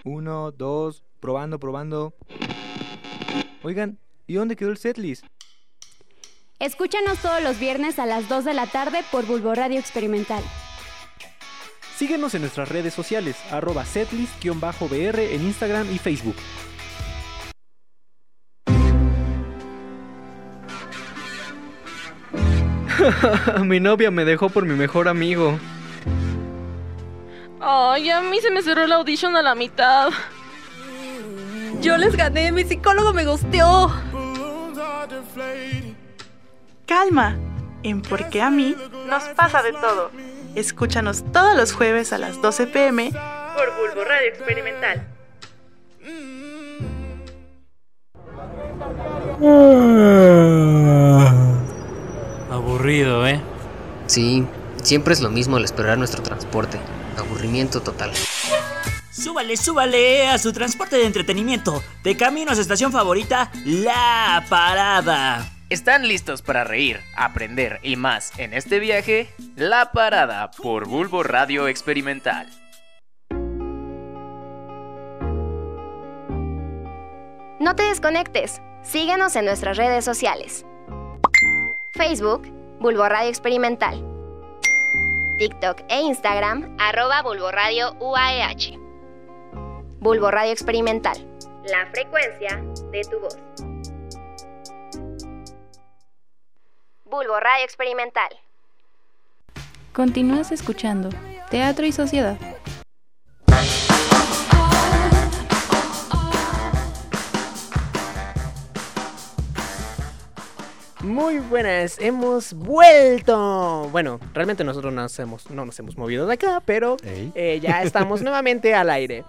[0.05, 2.15] Uno, dos, probando, probando.
[3.63, 5.25] Oigan, ¿y dónde quedó el setlist?
[6.59, 10.43] Escúchanos todos los viernes a las 2 de la tarde por Bulbo Radio Experimental.
[11.97, 16.37] Síguenos en nuestras redes sociales, arroba setlist-br en Instagram y Facebook.
[23.65, 25.59] mi novia me dejó por mi mejor amigo.
[27.67, 30.11] Ay, a mí se me cerró la audition a la mitad.
[31.81, 33.91] Yo les gané, mi psicólogo me gusteó.
[36.85, 37.39] Calma,
[37.83, 40.11] en Por qué a mí nos pasa de todo.
[40.55, 45.09] Escúchanos todos los jueves a las 12 pm por Bulbo Radio Experimental.
[52.51, 53.41] Aburrido, ¿eh?
[54.07, 54.47] Sí,
[54.83, 56.79] siempre es lo mismo al esperar nuestro transporte.
[57.23, 58.13] Aburrimiento total.
[59.11, 61.83] Súbale, súbale a su transporte de entretenimiento.
[62.03, 65.51] De camino a su estación favorita, La Parada.
[65.71, 69.33] ¿Están listos para reír, aprender y más en este viaje?
[69.57, 72.49] La Parada por Bulbo Radio Experimental.
[77.61, 78.61] No te desconectes.
[78.83, 80.67] Síguenos en nuestras redes sociales.
[81.95, 82.47] Facebook,
[82.79, 84.14] Bulbo Radio Experimental.
[85.39, 88.79] TikTok e Instagram, arroba Bulbo Radio UAEH.
[89.99, 91.17] Bulbo Radio Experimental.
[91.65, 93.37] La frecuencia de tu voz.
[97.05, 98.29] Bulbo Radio Experimental.
[99.93, 101.09] Continúas escuchando
[101.51, 102.39] Teatro y Sociedad.
[111.05, 113.91] Muy buenas, hemos vuelto.
[113.93, 117.83] Bueno, realmente nosotros no nos hemos, no nos hemos movido de acá, pero eh, ya
[117.83, 119.23] estamos nuevamente al aire.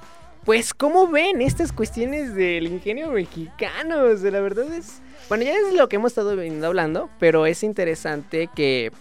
[0.46, 4.04] Pues, ¿cómo ven estas cuestiones del ingenio mexicano?
[4.06, 5.02] la verdad es.
[5.28, 6.32] Bueno, ya es lo que hemos estado
[6.66, 8.94] hablando, pero es interesante que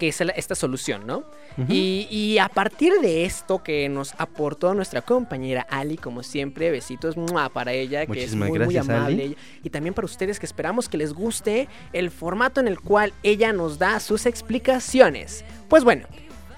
[0.00, 1.24] que es esta solución, ¿no?
[1.68, 7.16] y, a partir de esto que nos aportó nuestra compañera Ali, como siempre, besitos
[7.52, 9.36] para ella, que es muy, muy amable.
[9.62, 13.52] Y también para ustedes que esperamos que les guste el formato en el cual ella
[13.52, 15.44] nos da sus explicaciones.
[15.68, 16.06] Pues bueno,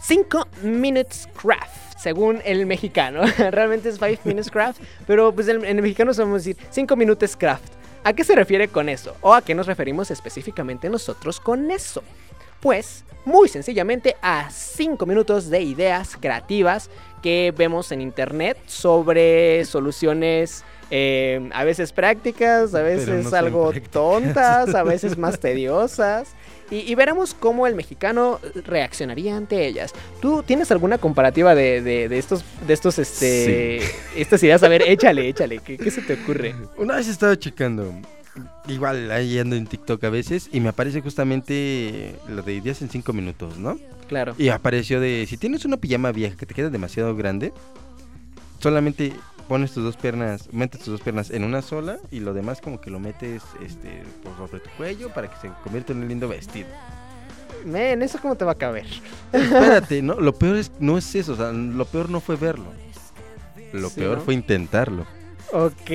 [0.00, 3.22] 5 Minutes Craft según el mexicano.
[3.50, 7.74] Realmente es 5 minutes craft, pero pues en, el mexicano sabemos decir 5 minutos craft.
[8.05, 9.16] ¿A qué se refiere con eso?
[9.20, 12.02] ¿O a qué nos referimos específicamente nosotros con eso?
[12.62, 20.64] Pues muy sencillamente a 5 minutos de ideas creativas que vemos en internet sobre soluciones
[20.90, 26.35] eh, a veces prácticas, a veces algo tontas, a veces más tediosas.
[26.70, 29.92] Y, veremos cómo el mexicano reaccionaría ante ellas.
[30.22, 33.83] ¿Tú tienes alguna comparativa de, estos, de estos, este,
[34.16, 34.62] estas ideas?
[34.62, 35.59] A ver, échale, échale.
[35.59, 36.55] ¿Qué, ¿Qué, se te ocurre?
[36.79, 37.92] Una vez estaba checando
[38.68, 42.88] igual ahí ando en TikTok a veces y me aparece justamente lo de ideas en
[42.90, 43.79] 5 minutos, ¿no?
[44.09, 44.35] Claro.
[44.38, 47.53] Y apareció de si tienes una pijama vieja que te queda demasiado grande,
[48.61, 49.12] solamente
[49.49, 52.81] pones tus dos piernas, metes tus dos piernas en una sola y lo demás como
[52.81, 56.29] que lo metes este por sobre tu cuello para que se convierta en un lindo
[56.29, 56.68] vestido.
[57.64, 58.87] Men, ¿eso cómo te va a caber?
[59.33, 62.66] Espérate, no, lo peor es, no es eso, o sea, lo peor no fue verlo.
[63.73, 64.25] Lo Sí, peor ¿no?
[64.25, 65.07] fue intentarlo.
[65.53, 65.91] Ok.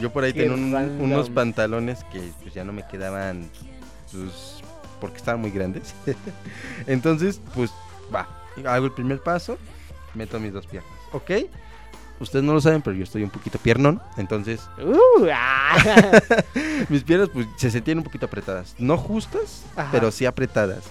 [0.00, 3.48] Yo por ahí Qué tenía un- unos pantalones que pues, ya no me quedaban,
[4.12, 4.62] pues,
[5.00, 5.94] porque estaban muy grandes.
[6.86, 7.70] Entonces, pues,
[8.14, 8.28] va,
[8.66, 9.58] hago el primer paso,
[10.14, 11.30] meto mis dos piernas, ¿ok?
[12.18, 14.62] Ustedes no lo saben, pero yo estoy un poquito piernón, entonces...
[14.82, 15.76] Uh, ah.
[16.88, 18.74] mis piernas pues se sentían un poquito apretadas.
[18.78, 19.90] No justas, Ajá.
[19.92, 20.84] pero sí apretadas.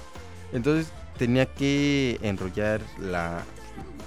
[0.53, 3.41] Entonces tenía que enrollar la,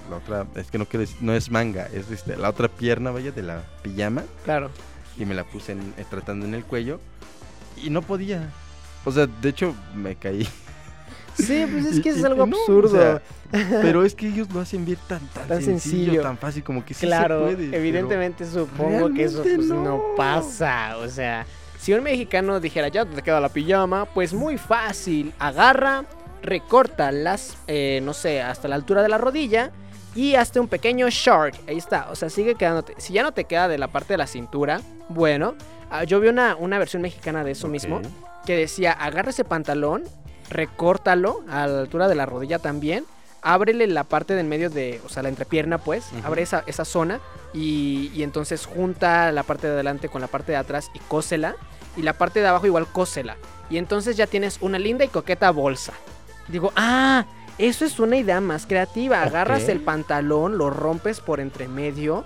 [0.08, 3.10] la otra, es que no, quiero decir- no es manga, es este, la otra pierna,
[3.10, 4.22] vaya, de la pijama.
[4.44, 4.70] Claro.
[5.16, 7.00] Y me la puse en- eh, tratando en el cuello.
[7.82, 8.50] Y no podía.
[9.04, 10.44] O sea, de hecho me caí.
[11.34, 12.88] Sí, pues es que Y- es y- algo o absurdo.
[12.90, 13.22] sea,
[13.82, 16.22] pero es que ellos lo hacen ver tan, tan, Tan sencillo, sencillo.
[16.22, 17.68] tan fácil, como que sí claro, se puede.
[17.70, 20.02] pero evidentemente supongo que eso pues, no.
[20.16, 20.96] pasa.
[20.98, 21.46] O sea,
[21.78, 25.32] si un mexicano dijera ya te queda la pijama, pues muy fácil.
[25.38, 26.04] Agarra,
[26.42, 29.70] recorta las, eh, no sé, hasta la altura de la rodilla
[30.14, 31.54] y hazte un pequeño shark.
[31.68, 32.08] Ahí está.
[32.10, 32.94] O sea, sigue quedándote.
[32.98, 35.54] Si ya no te queda de la parte de la cintura, bueno,
[35.90, 38.00] ah, yo vi una, una versión mexicana de eso mismo
[38.46, 40.04] que decía agarra ese pantalón,
[40.48, 43.04] recórtalo a la altura de la rodilla también.
[43.40, 46.06] Ábrele la parte del medio de, o sea, la entrepierna, pues.
[46.24, 47.20] Abre esa, esa zona
[47.54, 51.54] y, y entonces junta la parte de adelante con la parte de atrás y cósela.
[51.96, 53.36] Y la parte de abajo igual cósela.
[53.70, 55.92] Y entonces ya tienes una linda y coqueta bolsa.
[56.48, 57.26] Digo, ah,
[57.58, 59.22] eso es una idea más creativa.
[59.22, 62.24] Agarras el pantalón, lo rompes por entre medio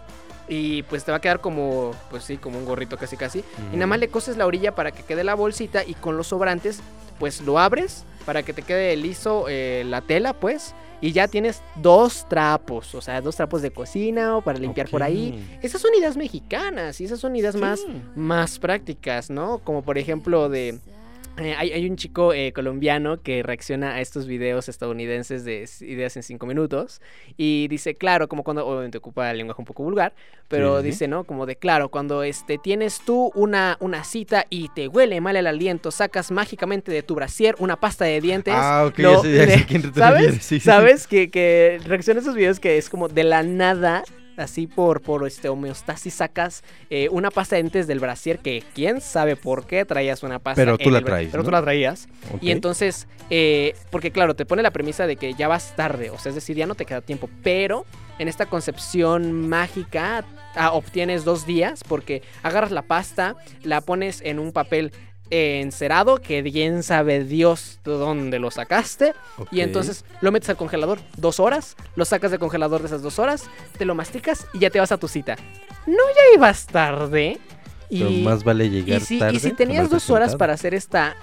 [0.49, 3.45] y pues te va a quedar como, pues sí, como un gorrito casi casi.
[3.73, 6.29] Y nada más le coses la orilla para que quede la bolsita y con los
[6.29, 6.81] sobrantes
[7.19, 10.75] pues lo abres para que te quede liso eh, la tela pues.
[11.01, 15.03] Y ya tienes dos trapos, o sea, dos trapos de cocina o para limpiar por
[15.03, 15.59] ahí.
[15.61, 17.81] Esas son ideas mexicanas y esas son ideas más,
[18.15, 19.59] más prácticas, ¿no?
[19.59, 20.79] Como por ejemplo de...
[21.39, 26.17] eh, hay, hay un chico eh, colombiano que reacciona a estos videos estadounidenses de ideas
[26.17, 27.01] en 5 minutos
[27.39, 30.13] y dice, claro, como cuando obviamente ocupa el lenguaje un poco vulgar,
[30.49, 31.25] pero Sí, dice, ¿no?
[31.25, 35.47] Como de, claro, cuando este, tienes tú una, una cita y te huele mal el
[35.47, 38.55] aliento, sacas mágicamente de tu brasier una pasta de dientes.
[38.55, 40.35] Ah, ok, ya sé- ya sé a quién te ¿Sabes?
[40.35, 40.61] sí, sí, sí.
[40.61, 41.07] ¿Sabes?
[41.07, 44.05] Que, que reacciona a esos videos que es como de la nada
[44.37, 49.01] así por, por este homeostasis sacas eh, una pasta de dientes del brasier que quién
[49.01, 50.61] sabe por qué traías una pasta.
[50.61, 51.49] Pero tú la traes, Pero ¿no?
[51.49, 52.09] tú la traías.
[52.41, 56.19] Y entonces, eh, porque claro, te pone la premisa de que ya vas tarde, o
[56.19, 57.85] sea, es decir, ya no te queda tiempo, pero
[58.19, 64.39] en esta concepción mágica ah, obtienes dos días porque agarras la pasta, la pones en
[64.39, 64.93] un papel
[65.35, 69.15] eh, encerado que bien sabe Dios de dónde lo sacaste
[69.51, 73.19] y entonces lo metes al congelador dos horas, lo sacas del congelador de esas dos
[73.19, 75.37] horas, te lo masticas y ya te vas a tu cita.
[75.87, 77.39] No ya ibas tarde.
[77.89, 80.75] Y, Pero más vale llegar y si, tarde Y si tenías dos horas para hacer
[80.75, 81.17] esta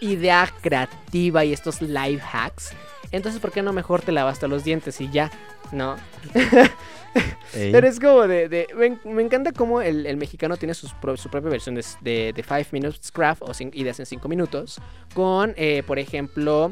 [0.00, 2.70] idea creativa y estos life hacks,
[3.10, 5.30] entonces ¿por qué no mejor te lavaste los dientes y ya?
[5.72, 5.96] ¿No?
[7.52, 8.48] Pero es como de...
[8.48, 11.84] de- me, me encanta cómo el, el mexicano tiene sus pro- su propia versión de,
[12.00, 14.80] de, de Five Minutes Craft o cin- ideas en 5 minutos.
[15.14, 16.70] Con, eh, por ejemplo,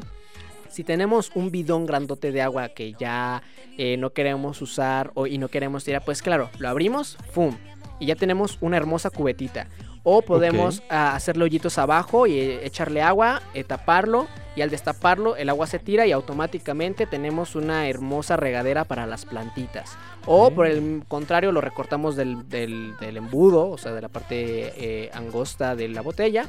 [0.69, 3.43] si tenemos un bidón grandote de agua que ya
[3.77, 7.55] eh, no queremos usar o, y no queremos tirar, pues claro, lo abrimos, ¡fum!
[7.99, 9.67] Y ya tenemos una hermosa cubetita.
[10.03, 10.85] O podemos Ok.
[10.89, 15.67] ah, hacerle hoyitos abajo y eh, echarle agua, eh, taparlo y al destaparlo el agua
[15.67, 19.97] se tira y automáticamente tenemos una hermosa regadera para las plantitas.
[20.25, 24.73] O por el contrario lo recortamos del, del- del embudo, o sea de la parte
[25.05, 26.47] eh, angosta de la botella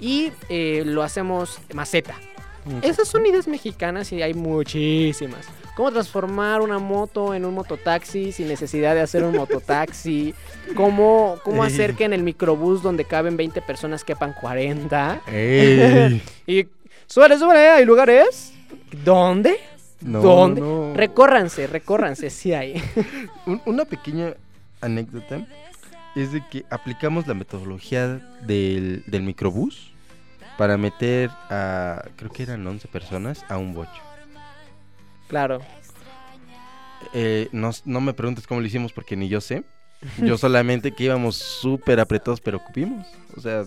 [0.00, 2.14] y eh, lo hacemos maceta.
[2.82, 5.46] Esas son ideas mexicanas y hay muchísimas.
[5.76, 10.34] Cómo transformar una moto en un mototaxi sin necesidad de hacer un mototaxi.
[10.74, 15.22] Cómo, cómo hacer que en el microbús donde caben 20 personas quepan 40.
[15.28, 16.22] Ey.
[16.46, 16.66] y
[17.06, 18.52] súbale, súbale, hay lugares.
[19.04, 19.56] ¿Dónde?
[20.02, 20.60] No, ¿Dónde?
[20.60, 20.92] no.
[20.94, 22.82] Recórranse, recórranse, sí hay.
[23.46, 24.34] Un- una pequeña
[24.82, 25.46] anécdota
[26.14, 29.90] es de que aplicamos la metodología del, del microbús
[30.58, 33.90] para meter a, creo que eran 11 personas, a un bocho.
[35.32, 35.60] Claro.
[37.14, 39.64] Eh, no, me preguntes cómo lo hicimos porque ni yo sé.
[40.18, 43.06] Yo solamente que íbamos súper apretados, pero cupimos.
[43.34, 43.64] O sea,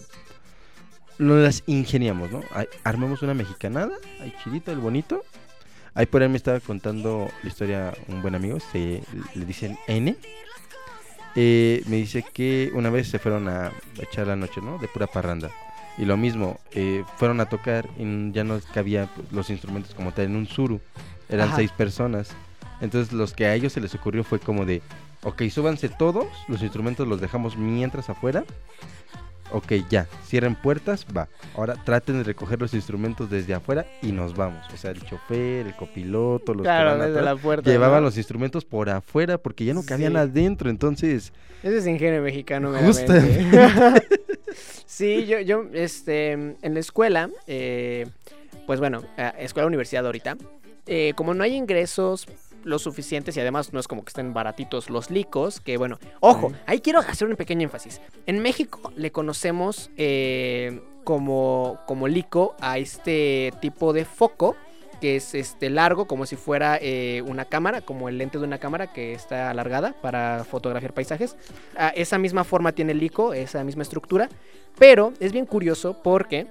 [1.17, 2.43] nos las ingeniamos, ¿no?
[2.83, 5.23] Armamos una mexicanada, ahí chidito, el bonito.
[5.95, 9.01] Ahí por ahí me estaba contando la historia un buen amigo, se,
[9.33, 10.15] le dicen N.
[11.35, 14.77] Eh, me dice que una vez se fueron a echar la noche, ¿no?
[14.77, 15.49] De pura parranda.
[15.97, 20.25] Y lo mismo, eh, fueron a tocar y ya no cabía los instrumentos como tal
[20.25, 20.79] en un suru.
[21.29, 21.57] Eran Ajá.
[21.57, 22.29] seis personas.
[22.81, 24.81] Entonces los que a ellos se les ocurrió fue como de,
[25.23, 28.43] ok, súbanse todos, los instrumentos los dejamos mientras afuera
[29.51, 31.27] ok, ya, cierren puertas, va.
[31.55, 34.65] Ahora traten de recoger los instrumentos desde afuera y nos vamos.
[34.73, 38.07] O sea, el chofer, el copiloto, los Claro, que van atrás, la puerta, llevaban ¿no?
[38.07, 40.17] los instrumentos por afuera porque ya no cabían Sí.
[40.17, 40.69] adentro.
[40.69, 41.31] Entonces,
[41.63, 42.73] Ese es ingenio mexicano,
[44.85, 48.07] sí, yo, yo, este, en la escuela, eh,
[48.65, 50.37] pues bueno, eh, escuela universidad ahorita,
[50.87, 52.27] eh, como no hay ingresos
[52.63, 56.51] lo suficientes y además no es como que estén baratitos los licos, que bueno, ojo,
[56.65, 58.01] ahí quiero hacer un pequeño énfasis.
[58.25, 64.55] En México le conocemos eh, como, como lico a este tipo de foco
[64.99, 68.59] que es este largo como si fuera eh, una cámara, como el lente de una
[68.59, 71.35] cámara que está alargada para fotografiar paisajes.
[71.75, 74.29] Ah, esa misma forma tiene el Lico, esa misma estructura,
[74.79, 76.47] pero es bien curioso porque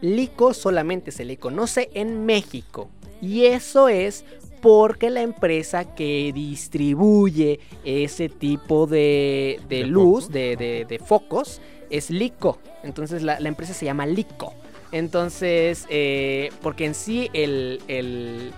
[0.00, 4.24] Lico solamente se le conoce en México y eso es
[4.60, 11.60] porque la empresa que distribuye ese tipo de, de ¿De luz, de, de- de focos,
[11.90, 12.58] es Lico.
[12.82, 14.54] Entonces la, la empresa se llama Lico.
[14.90, 18.52] Entonces, eh, porque en sí el, el-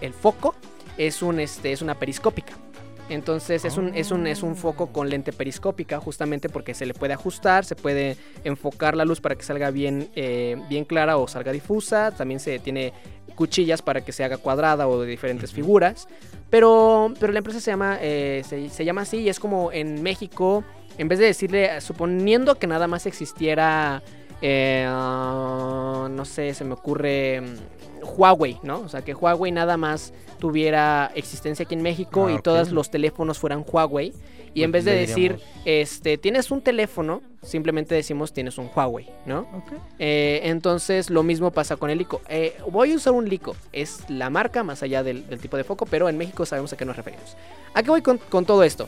[0.00, 0.54] el foco
[0.98, 2.54] es, un, este, es una periscópica.
[3.08, 6.94] Entonces es un, es, un, es un foco con lente periscópica justamente porque se le
[6.94, 11.28] puede ajustar, se puede enfocar la luz para que salga bien, eh, bien clara o
[11.28, 12.12] salga difusa.
[12.12, 12.92] También se tiene
[13.34, 16.08] cuchillas para que se haga cuadrada o de diferentes figuras.
[16.50, 20.02] Pero, pero la empresa se llama, eh, se, se llama así y es como en
[20.02, 20.64] México,
[20.98, 24.02] en vez de decirle, suponiendo que nada más existiera,
[24.40, 27.42] eh, ah, no sé, se me ocurre
[28.04, 28.80] Huawei, ¿no?
[28.80, 32.90] O sea, que Huawei nada más tuviera existencia aquí en México Ah, y todos los
[32.90, 34.12] teléfonos fueran Huawei.
[34.52, 39.10] Y en Pues vez de decir, este, tienes un teléfono, simplemente decimos tienes un Huawei,
[39.26, 39.48] ¿no?
[39.98, 42.20] Eh, entonces lo mismo pasa con el Lico.
[42.28, 45.64] Eh, voy a usar un Lico, es la marca más allá del, del tipo de
[45.64, 47.36] foco, pero en México sabemos a qué nos referimos.
[47.74, 48.86] ¿A qué voy con, con todo esto?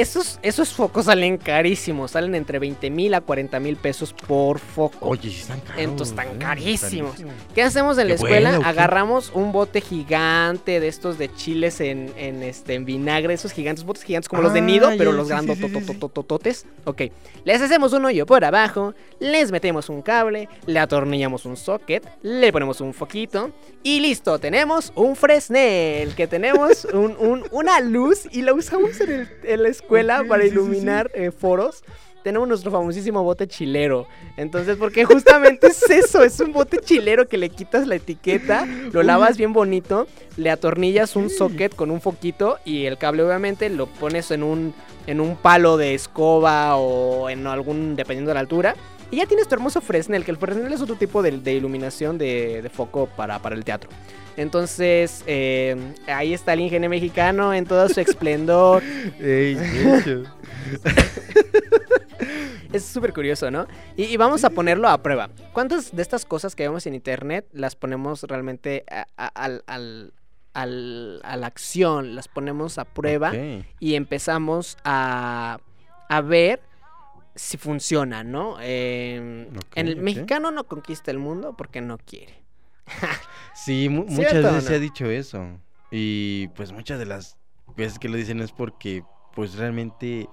[0.00, 5.08] Esos, esos focos salen carísimos, salen entre 20 mil a 40 mil pesos por foco.
[5.08, 5.80] Oye, están caros.
[5.82, 7.14] Entonces están eh, carísimos.
[7.54, 8.60] ¿Qué hacemos en la ¿Qué escuela?
[8.62, 13.84] Agarramos un bote gigante de estos de chiles en, en, este, en vinagre, esos gigantes,
[13.84, 15.70] botes gigantes como los de nido, Ah, pero ya, los sí, sí, sí, sí, sí.
[15.70, 16.66] grandotototototes.
[16.84, 17.02] Ok,
[17.44, 22.52] les hacemos un hoyo por abajo, les metemos un cable, le atornillamos un socket, le
[22.52, 23.50] ponemos un foquito
[23.82, 29.10] y listo, tenemos un Fresnel, que tenemos un- un- una luz y la usamos en,
[29.12, 29.85] el- en la escuela
[30.24, 31.82] Para sí, sí, iluminar eh, foros
[32.26, 34.08] tenemos nuestro famosísimo bote chilero.
[34.36, 39.04] Entonces, porque justamente es eso, es un bote chilero que le quitas la etiqueta, lo
[39.04, 43.86] lavas bien bonito, le atornillas un socket con un foquito y el cable obviamente lo
[43.86, 44.74] pones en un,
[45.06, 48.74] en un palo de escoba o en algún, dependiendo de la altura.
[49.10, 52.18] Y ya tienes tu hermoso Fresnel, que el Fresnel es otro tipo de, de iluminación
[52.18, 53.88] de, de foco para, para el teatro.
[54.36, 55.76] Entonces, eh,
[56.08, 58.82] ahí está el ingenio mexicano en todo su esplendor.
[59.20, 59.56] Ey.
[62.72, 63.66] Es súper curioso, ¿no?
[63.96, 65.30] Y, y vamos a ponerlo a prueba.
[65.52, 70.12] ¿Cuántas de estas cosas que vemos en internet las ponemos realmente a, a- al, al-
[70.52, 72.14] al- a la acción?
[72.14, 73.32] Las ponemos a prueba
[73.78, 75.58] y empezamos a,
[76.08, 76.60] a ver
[77.36, 78.56] si funciona, ¿no?
[78.60, 82.34] Eh, en el mexicano no conquista el mundo porque no quiere.
[83.54, 84.68] Sí, mu- muchas ¿Cierto o veces no?
[84.70, 85.46] se ha dicho eso.
[85.90, 87.36] Y pues muchas de las
[87.76, 89.02] veces que lo dicen es porque
[89.34, 90.28] pues realmente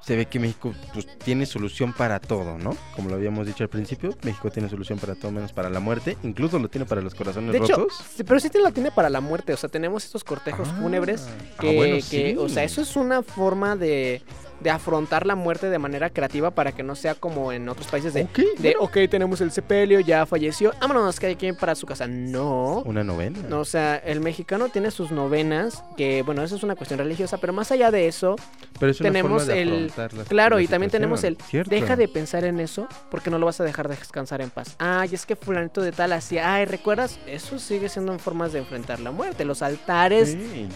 [0.00, 2.76] se ve que México pues tiene solución para todo, ¿no?
[2.94, 6.16] Como lo habíamos dicho al principio, México tiene solución para todo menos para la muerte,
[6.22, 8.04] incluso lo tiene para los corazones De hecho, rotos.
[8.16, 9.52] sí, pero sí te la tiene para la muerte.
[9.52, 13.22] O sea, tenemos estos cortejos fúnebres ah, que, bueno, que, o sea, eso es una
[13.24, 14.22] forma de,
[14.60, 18.14] de afrontar la muerte de manera creativa para que no sea como en otros países
[18.14, 22.06] de, de ok, tenemos el sepelio, ya falleció, vámonos, cada quien para su casa.
[22.06, 22.82] No.
[22.84, 23.38] Una novena.
[23.48, 27.38] No, o sea, el mexicano tiene sus novenas, que bueno, eso es una cuestión religiosa,
[27.38, 28.36] pero más allá de eso,
[28.78, 29.92] Pero es una tenemos forma de el...
[30.28, 31.38] claro, la y también tenemos el...
[31.66, 34.74] Deja de pensar en eso, porque no lo vas a dejar descansar en paz.
[34.78, 36.54] Ay, es que fulanito de tal hacía...
[36.54, 37.18] Ay, ¿recuerdas?
[37.26, 39.44] Eso sigue siendo formas de enfrentar la muerte.
[39.44, 40.68] Los altares Sí.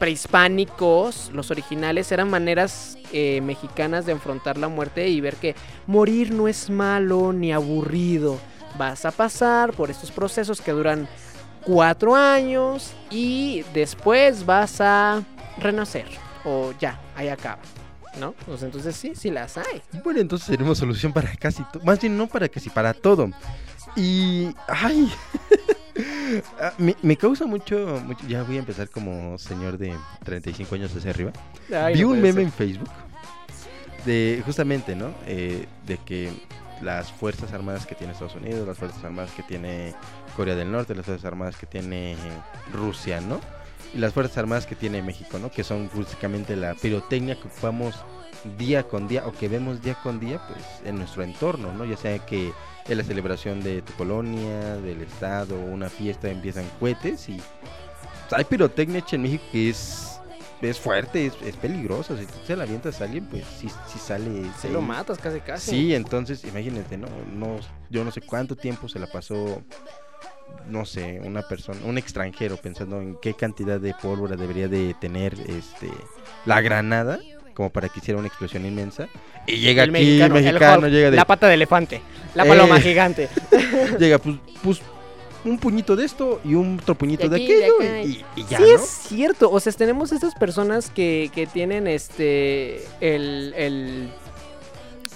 [0.00, 5.54] Prehispánicos, los originales, eran maneras eh, mexicanas de enfrentar la muerte y ver que
[5.86, 8.38] morir no es malo ni aburrido.
[8.78, 11.06] Vas a pasar por estos procesos que duran
[11.62, 15.22] cuatro años y después vas a
[15.58, 16.06] renacer.
[16.46, 17.60] O ya, ahí acaba.
[18.18, 18.32] ¿No?
[18.46, 19.82] Pues entonces sí, sí las hay.
[20.02, 21.84] Bueno, entonces tenemos solución para casi todo.
[21.84, 23.30] Más bien no para casi, para todo.
[23.96, 24.48] Y...
[24.66, 25.12] ¡Ay!
[26.60, 29.94] Ah, me, me causa mucho, mucho- Ya voy a empezar como señor de
[30.24, 31.32] 35 años hacia arriba.
[31.74, 32.42] Ay, Vi no un meme ser.
[32.42, 32.90] en Facebook
[34.04, 35.12] de justamente, ¿no?
[35.26, 36.30] Eh, de que
[36.82, 39.94] las fuerzas armadas que tiene Estados Unidos, las fuerzas armadas que tiene
[40.36, 42.16] Corea del Norte, las fuerzas armadas que tiene
[42.72, 43.38] Rusia, ¿no?
[43.94, 45.50] Y las fuerzas armadas que tiene México, ¿no?
[45.50, 47.94] Que son básicamente la pirotecnia que ocupamos
[48.56, 51.84] día con día o que vemos día con día pues en nuestro entorno, ¿no?
[51.84, 52.52] Ya sea que
[52.90, 58.44] en la celebración de tu colonia, del estado, una fiesta empiezan cohetes y pues, hay
[58.44, 60.06] pirotecnia en México que es
[60.60, 62.18] es fuerte, es, es peligrosa.
[62.18, 64.44] Si tú se la avientas a alguien, pues si sí sale.
[64.60, 65.70] Se lo matas casi casi.
[65.70, 67.08] Sí, entonces imagínate, ¿no?
[67.32, 69.62] no Yo no sé cuánto tiempo se la pasó
[70.66, 75.34] no sé, una persona, un extranjero pensando en qué cantidad de pólvora debería de tener
[75.48, 75.88] este
[76.44, 77.20] la granada
[77.60, 79.06] como para que hiciera una explosión inmensa
[79.46, 82.00] y llega aquí mexicano, mexicano llega de la pata de elefante,
[82.34, 83.28] la paloma eh, gigante.
[83.98, 84.80] llega pues, pues
[85.44, 89.50] un puñito de esto y un otro puñito de, aquello y, ya, Sí, es cierto.
[89.50, 92.82] O sea, tenemos estas personas que, que tienen este.
[93.02, 94.08] El, el.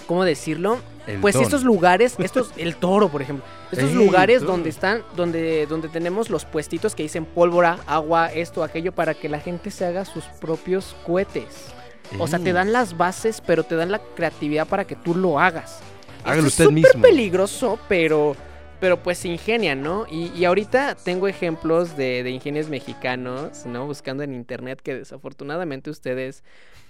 [0.05, 0.77] ¿Cómo decirlo?
[1.21, 6.29] pues estos lugares, estos, el toro, por ejemplo, estos lugares donde están, donde, donde tenemos
[6.29, 10.25] los puestitos que dicen pólvora, agua, esto, aquello, para que la gente se haga sus
[10.25, 11.74] propios cohetes.
[12.19, 15.39] O sea, te dan las bases, pero te dan la creatividad para que tú lo
[15.39, 15.79] hagas.
[16.23, 16.87] Hágalo usted mismo.
[16.87, 18.35] Es súper peligroso, pero
[18.79, 20.05] pero pues se ingenian, ¿no?
[20.11, 23.87] Y, ahorita tengo ejemplos de, de, ingenios mexicanos, ¿no?
[23.87, 26.43] Buscando en internet que desafortunadamente ustedes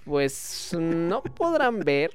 [0.06, 2.12] pues no podrán ver,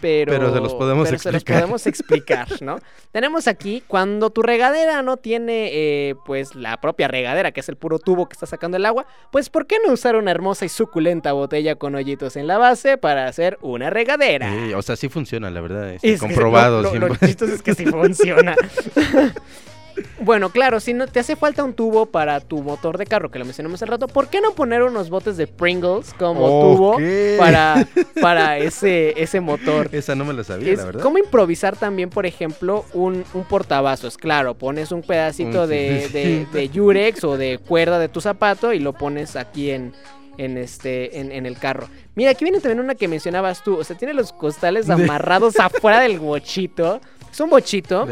[0.00, 1.32] pero, pero se los podemos explicar.
[1.32, 2.78] Se los podemos explicar, ¿no?
[3.12, 7.76] Tenemos aquí cuando tu regadera no tiene eh, pues la propia regadera, que es el
[7.76, 10.68] puro tubo que está sacando el agua, pues ¿por qué no usar una hermosa y
[10.68, 14.48] suculenta botella con hoyitos en la base para hacer una regadera?
[14.50, 16.90] Sí, o sea, sí funciona, la verdad, es, comprobado.
[16.92, 18.54] Que, lo, lo, es que sí funciona.
[20.20, 23.38] Bueno, claro, si no te hace falta un tubo para tu motor de carro, que
[23.38, 26.98] lo mencionamos hace rato, ¿por qué no poner unos botes de Pringles como tubo
[27.38, 27.86] para,
[28.20, 29.88] para ese, ese motor?
[29.92, 31.02] Esa no me la sabía, la verdad.
[31.02, 34.16] ¿Cómo improvisar también, por ejemplo, un, un portavasos?
[34.16, 38.92] Claro, pones un pedacito de, de, Yurex o de cuerda de tu zapato y lo
[38.92, 39.92] pones aquí en,
[40.38, 41.88] en este en, el carro.
[42.14, 46.00] Mira, aquí viene también una que mencionabas tú, o sea, tiene los costales amarrados afuera
[46.00, 47.00] del bochito.
[47.30, 48.06] Es un bochito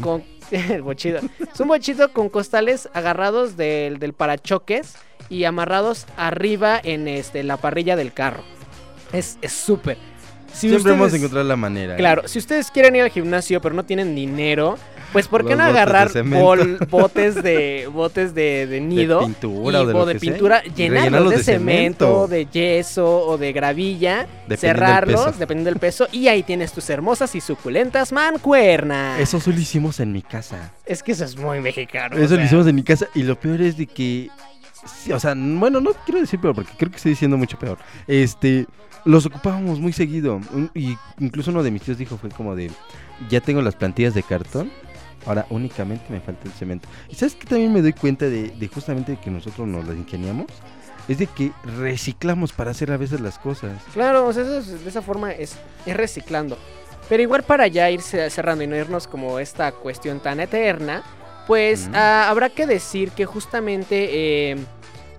[0.00, 0.24] con,
[0.82, 1.20] el.
[1.52, 4.94] Es un bochito con costales agarrados del, del parachoques
[5.28, 8.42] y amarrados arriba en este, la parrilla del carro.
[9.12, 9.96] Es súper.
[10.52, 11.94] Siempre hemos encontrado la manera.
[11.94, 11.96] ¿eh?
[11.96, 14.78] Claro, si ustedes quieren ir al gimnasio pero no tienen dinero,
[15.14, 16.10] pues ¿por qué no agarrar
[16.90, 23.24] botes de botes de, nido de pintura o de, pintura, llenarlos, de, cemento, de yeso
[23.28, 29.20] o de gravilla, cerrarlos dependiendo del peso y ahí tienes tus hermosas y suculentas mancuernas.
[29.20, 30.72] Eso solo hicimos en mi casa.
[30.84, 32.16] Es que eso es muy mexicano.
[32.16, 34.30] Eso lo hicimos en mi casa y lo peor es de que
[35.14, 37.78] o sea, bueno, no quiero decir peor porque creo que estoy diciendo mucho peor.
[38.08, 38.66] Este,
[39.04, 40.40] los ocupábamos muy seguido.
[40.74, 42.72] y incluso uno de mis tíos dijo, fue como de,
[43.30, 44.72] ya tengo las plantillas de cartón,
[45.26, 46.88] ahora únicamente me falta el cemento.
[47.08, 50.46] Y sabes que también me doy cuenta de, justamente que nosotros nos las ingeniamos.
[51.06, 53.82] Es de que reciclamos para hacer a veces las cosas.
[53.92, 56.56] Claro, o sea, de esa forma es, es reciclando.
[57.08, 61.02] Pero igual para ya irse cerrando y no irnos como esta cuestión tan eterna,
[61.46, 64.56] pues ah, habrá que decir que justamente eh,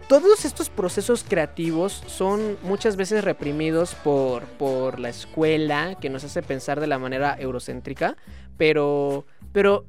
[0.08, 6.42] todos estos procesos creativos son muchas veces reprimidos por, por la escuela, que nos hace
[6.42, 8.16] pensar de la manera eurocéntrica,
[8.58, 9.86] pero, pero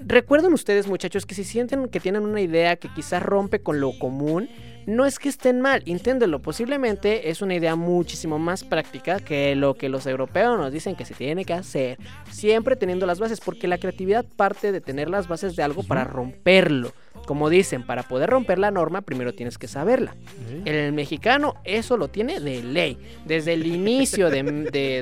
[0.00, 3.98] recuerden ustedes muchachos que si sienten que tienen una idea que quizás rompe con lo
[3.98, 4.48] común,
[4.86, 6.40] no es que estén mal, inténtenlo.
[6.40, 11.04] Posiblemente es una idea muchísimo más práctica que lo que los europeos nos dicen que
[11.04, 11.98] se tiene que hacer.
[12.30, 16.04] Siempre teniendo las bases, porque la creatividad parte de tener las bases de algo para
[16.04, 16.92] romperlo.
[17.26, 20.16] Como dicen, para poder romper la norma, primero tienes que saberla.
[20.64, 22.98] El mexicano eso lo tiene de ley.
[23.26, 24.42] Desde el inicio de,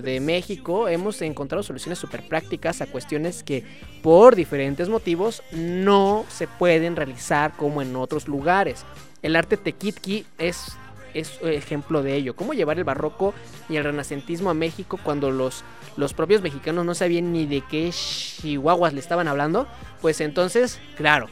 [0.03, 3.65] de México hemos encontrado soluciones súper prácticas a cuestiones que
[4.03, 8.85] por diferentes motivos no se pueden realizar como en otros lugares.
[9.23, 10.77] El arte tequitqui es,
[11.15, 12.37] es ejemplo de ello.
[12.37, 13.35] Cómo llevar el barroco
[13.69, 15.65] y el renacentismo a México cuando los,
[15.97, 19.67] los propios mexicanos no sabían ni de qué chihuahuas le estaban hablando.
[20.01, 21.29] Pues entonces, claro,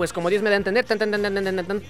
[0.00, 0.94] pues como Dios me da a entender, te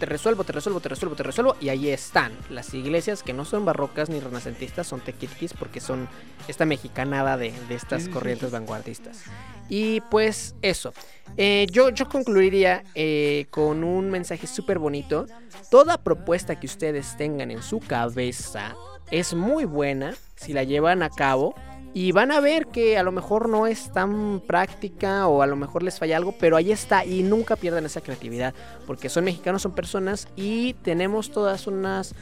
[0.05, 1.57] resuelvo, te resuelvo, te resuelvo, te resuelvo.
[1.61, 6.09] Y ahí están las iglesias que no son barrocas ni renacentistas, son tequitquis porque son
[6.49, 9.23] esta mexicanada de, estas corrientes vanguardistas.
[9.69, 10.93] Y pues eso.
[11.37, 15.27] Eh, yo, yo concluiría eh, con un mensaje súper bonito.
[15.71, 18.75] Toda propuesta que ustedes tengan en su cabeza
[19.13, 21.55] es muy buena si la llevan a cabo
[21.93, 25.57] y van a ver que a lo mejor no es tan práctica o a lo
[25.57, 28.55] mejor les falla algo, pero ahí está y nunca pierdan esa creatividad,
[28.87, 32.15] porque son mexicanos, son personas y tenemos todas unas...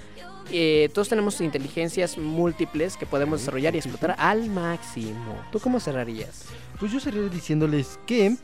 [0.51, 5.37] Eh, todos tenemos inteligencias múltiples que podemos desarrollar y explotar al máximo.
[5.53, 6.47] ¿Tú cómo cerrarías?
[6.81, 8.35] Pues yo cerraría diciéndoles que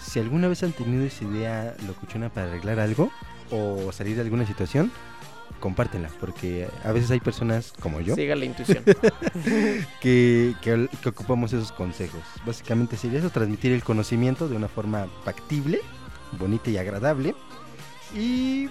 [0.00, 3.10] si alguna vez han tenido esa idea locuchona para arreglar algo
[3.50, 4.90] o salir de alguna situación,
[5.62, 8.16] compártela, porque a veces hay personas como yo.
[8.16, 8.82] Siga la intuición.
[10.00, 12.20] que, que, que, ocupamos esos consejos.
[12.44, 15.80] Básicamente sería eso, transmitir el conocimiento de una forma factible,
[16.38, 17.36] bonita y agradable.
[18.14, 18.68] Y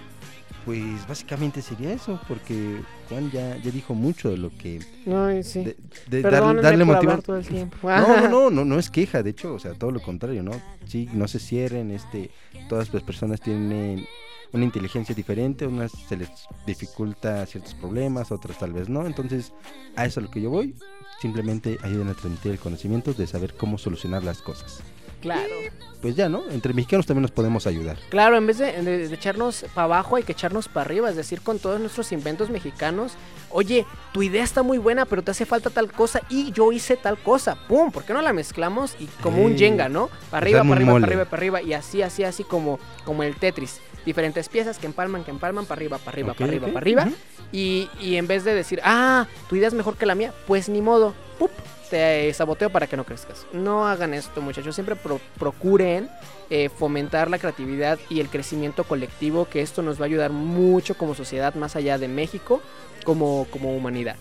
[0.66, 4.82] pues básicamente sería eso, porque Juan ya, ya dijo mucho de lo que...
[5.08, 5.64] Ay, sí.
[5.64, 5.78] De,
[6.10, 7.72] de dar, darle motivación.
[7.82, 10.52] No, no, no, no, no es queja, de hecho, o sea, todo lo contrario, ¿no?
[10.86, 12.30] Sí, no se cierren, este,
[12.68, 14.06] todas las personas tienen
[14.54, 16.30] una inteligencia diferente, unas se les
[16.66, 19.54] dificulta ciertos problemas, otras tal vez no, entonces
[19.96, 20.76] a eso es a lo que yo voy,
[21.22, 24.82] simplemente ayuden a transmitir el conocimiento de saber cómo solucionar las cosas.
[25.22, 25.54] Claro.
[26.02, 26.50] Pues ya, ¿no?
[26.50, 27.98] Entre mexicanos también nos podemos ayudar.
[28.10, 31.60] Claro, en vez de, echarnos para abajo hay que echarnos para arriba, es decir, con
[31.60, 33.14] todos nuestros inventos mexicanos,
[33.52, 36.98] oye, tu idea está muy buena, pero te hace falta tal cosa y yo hice
[36.98, 37.92] tal cosa, ¡pum!
[37.92, 38.96] ¿Por qué no la mezclamos?
[39.00, 40.10] Y como un Jenga, ¿no?
[40.32, 43.36] Para arriba, para arriba, para arriba, para arriba, y así, así, así como, como el
[43.36, 47.08] Tetris diferentes piezas que empalman, que empalman, para arriba, para arriba, para arriba, para arriba.
[47.52, 50.70] y, y, en vez de decir, ah, tu idea es mejor que la mía, pues
[50.70, 51.52] ni modo, ¡pup!
[51.92, 53.46] te saboteo para que no crezcas.
[53.52, 54.74] No hagan esto, muchachos.
[54.74, 54.96] Siempre
[55.38, 56.10] procuren
[56.50, 60.96] eh, fomentar la creatividad y el crecimiento colectivo, que esto nos va a ayudar mucho
[60.96, 62.62] como sociedad, más allá de México,
[63.04, 64.16] como, como humanidad.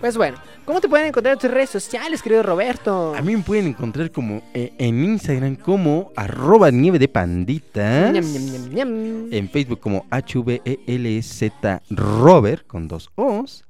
[0.00, 0.36] Pues bueno,
[0.66, 3.14] ¿cómo te pueden encontrar en tus redes sociales, querido Roberto?
[3.14, 8.14] A mí me pueden encontrar como eh, en Instagram como arroba nieve de panditas.
[8.14, 11.42] en Facebook como HVELZ
[11.90, 13.64] Robert con dos O's.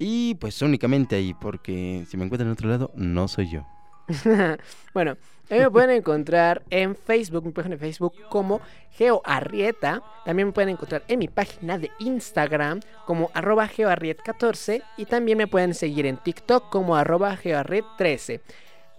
[0.00, 3.66] Y pues únicamente ahí, porque si me encuentran en otro lado, no soy yo.
[4.94, 5.16] bueno,
[5.50, 8.60] me pueden encontrar en Facebook, mi página de Facebook como
[8.92, 10.02] GeoArrieta.
[10.24, 14.82] También me pueden encontrar en mi página de Instagram como arroba GeoArriet14.
[14.96, 18.40] Y también me pueden seguir en TikTok como arroba GeoArriet13.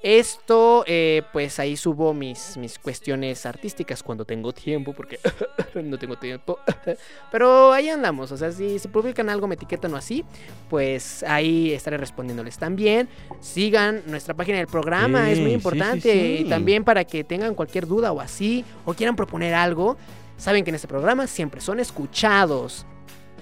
[0.01, 5.19] Esto, eh, pues ahí subo mis, mis cuestiones artísticas cuando tengo tiempo, porque
[5.83, 6.57] no tengo tiempo.
[7.31, 10.23] Pero ahí andamos, o sea, si, si publican algo, me etiquetan o así,
[10.69, 13.09] pues ahí estaré respondiéndoles también.
[13.41, 16.37] Sigan nuestra página del programa, es muy importante.
[16.39, 19.97] Y también para que tengan cualquier duda o así, o quieran proponer algo,
[20.37, 22.85] saben que en este programa siempre son escuchados.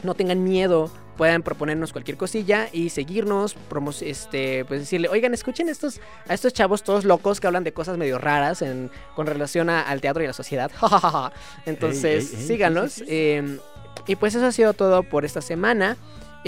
[0.01, 3.55] No tengan miedo puedan proponernos cualquier cosilla y seguirnos,
[4.01, 7.97] este, pues decirle, oigan, escuchen estos, a estos chavos todos locos que hablan de cosas
[7.97, 10.71] medio raras en, con relación al teatro y a la sociedad.
[11.65, 13.03] Entonces, síganos.
[13.07, 13.59] Em,
[14.05, 15.97] y pues eso ha sido todo por esta semana.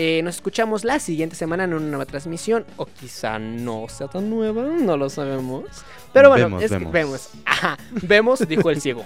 [0.01, 2.65] Eh, nos escuchamos la siguiente semana en una nueva transmisión.
[2.77, 5.65] O quizá no sea tan nueva, no lo sabemos.
[6.13, 6.93] Pero bueno, vemos, es vemos.
[6.93, 7.29] vemos.
[7.43, 9.03] Ajá, vemos, dijo el ciego.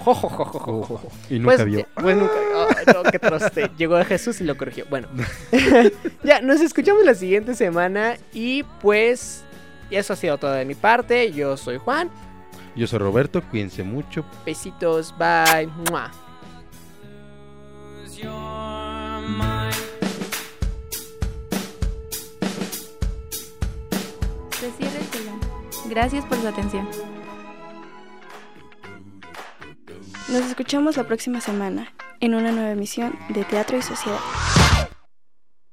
[1.32, 1.88] y nunca pues, vio.
[1.96, 2.34] Pues nunca.
[2.94, 3.72] no, qué troste.
[3.78, 4.86] Llegó Jesús y lo corrigió.
[4.88, 5.08] Bueno,
[6.24, 8.18] ya, nos escuchamos la siguiente semana.
[8.32, 9.44] Y pues,
[9.90, 11.32] eso ha sido todo de mi parte.
[11.32, 12.12] Yo soy Juan.
[12.76, 13.42] Yo soy Roberto.
[13.42, 14.24] Cuídense mucho.
[14.46, 15.12] Besitos.
[15.18, 15.72] Bye.
[25.90, 26.88] Gracias por su atención.
[30.30, 34.20] Nos escuchamos la próxima semana en una nueva emisión de Teatro y Sociedad.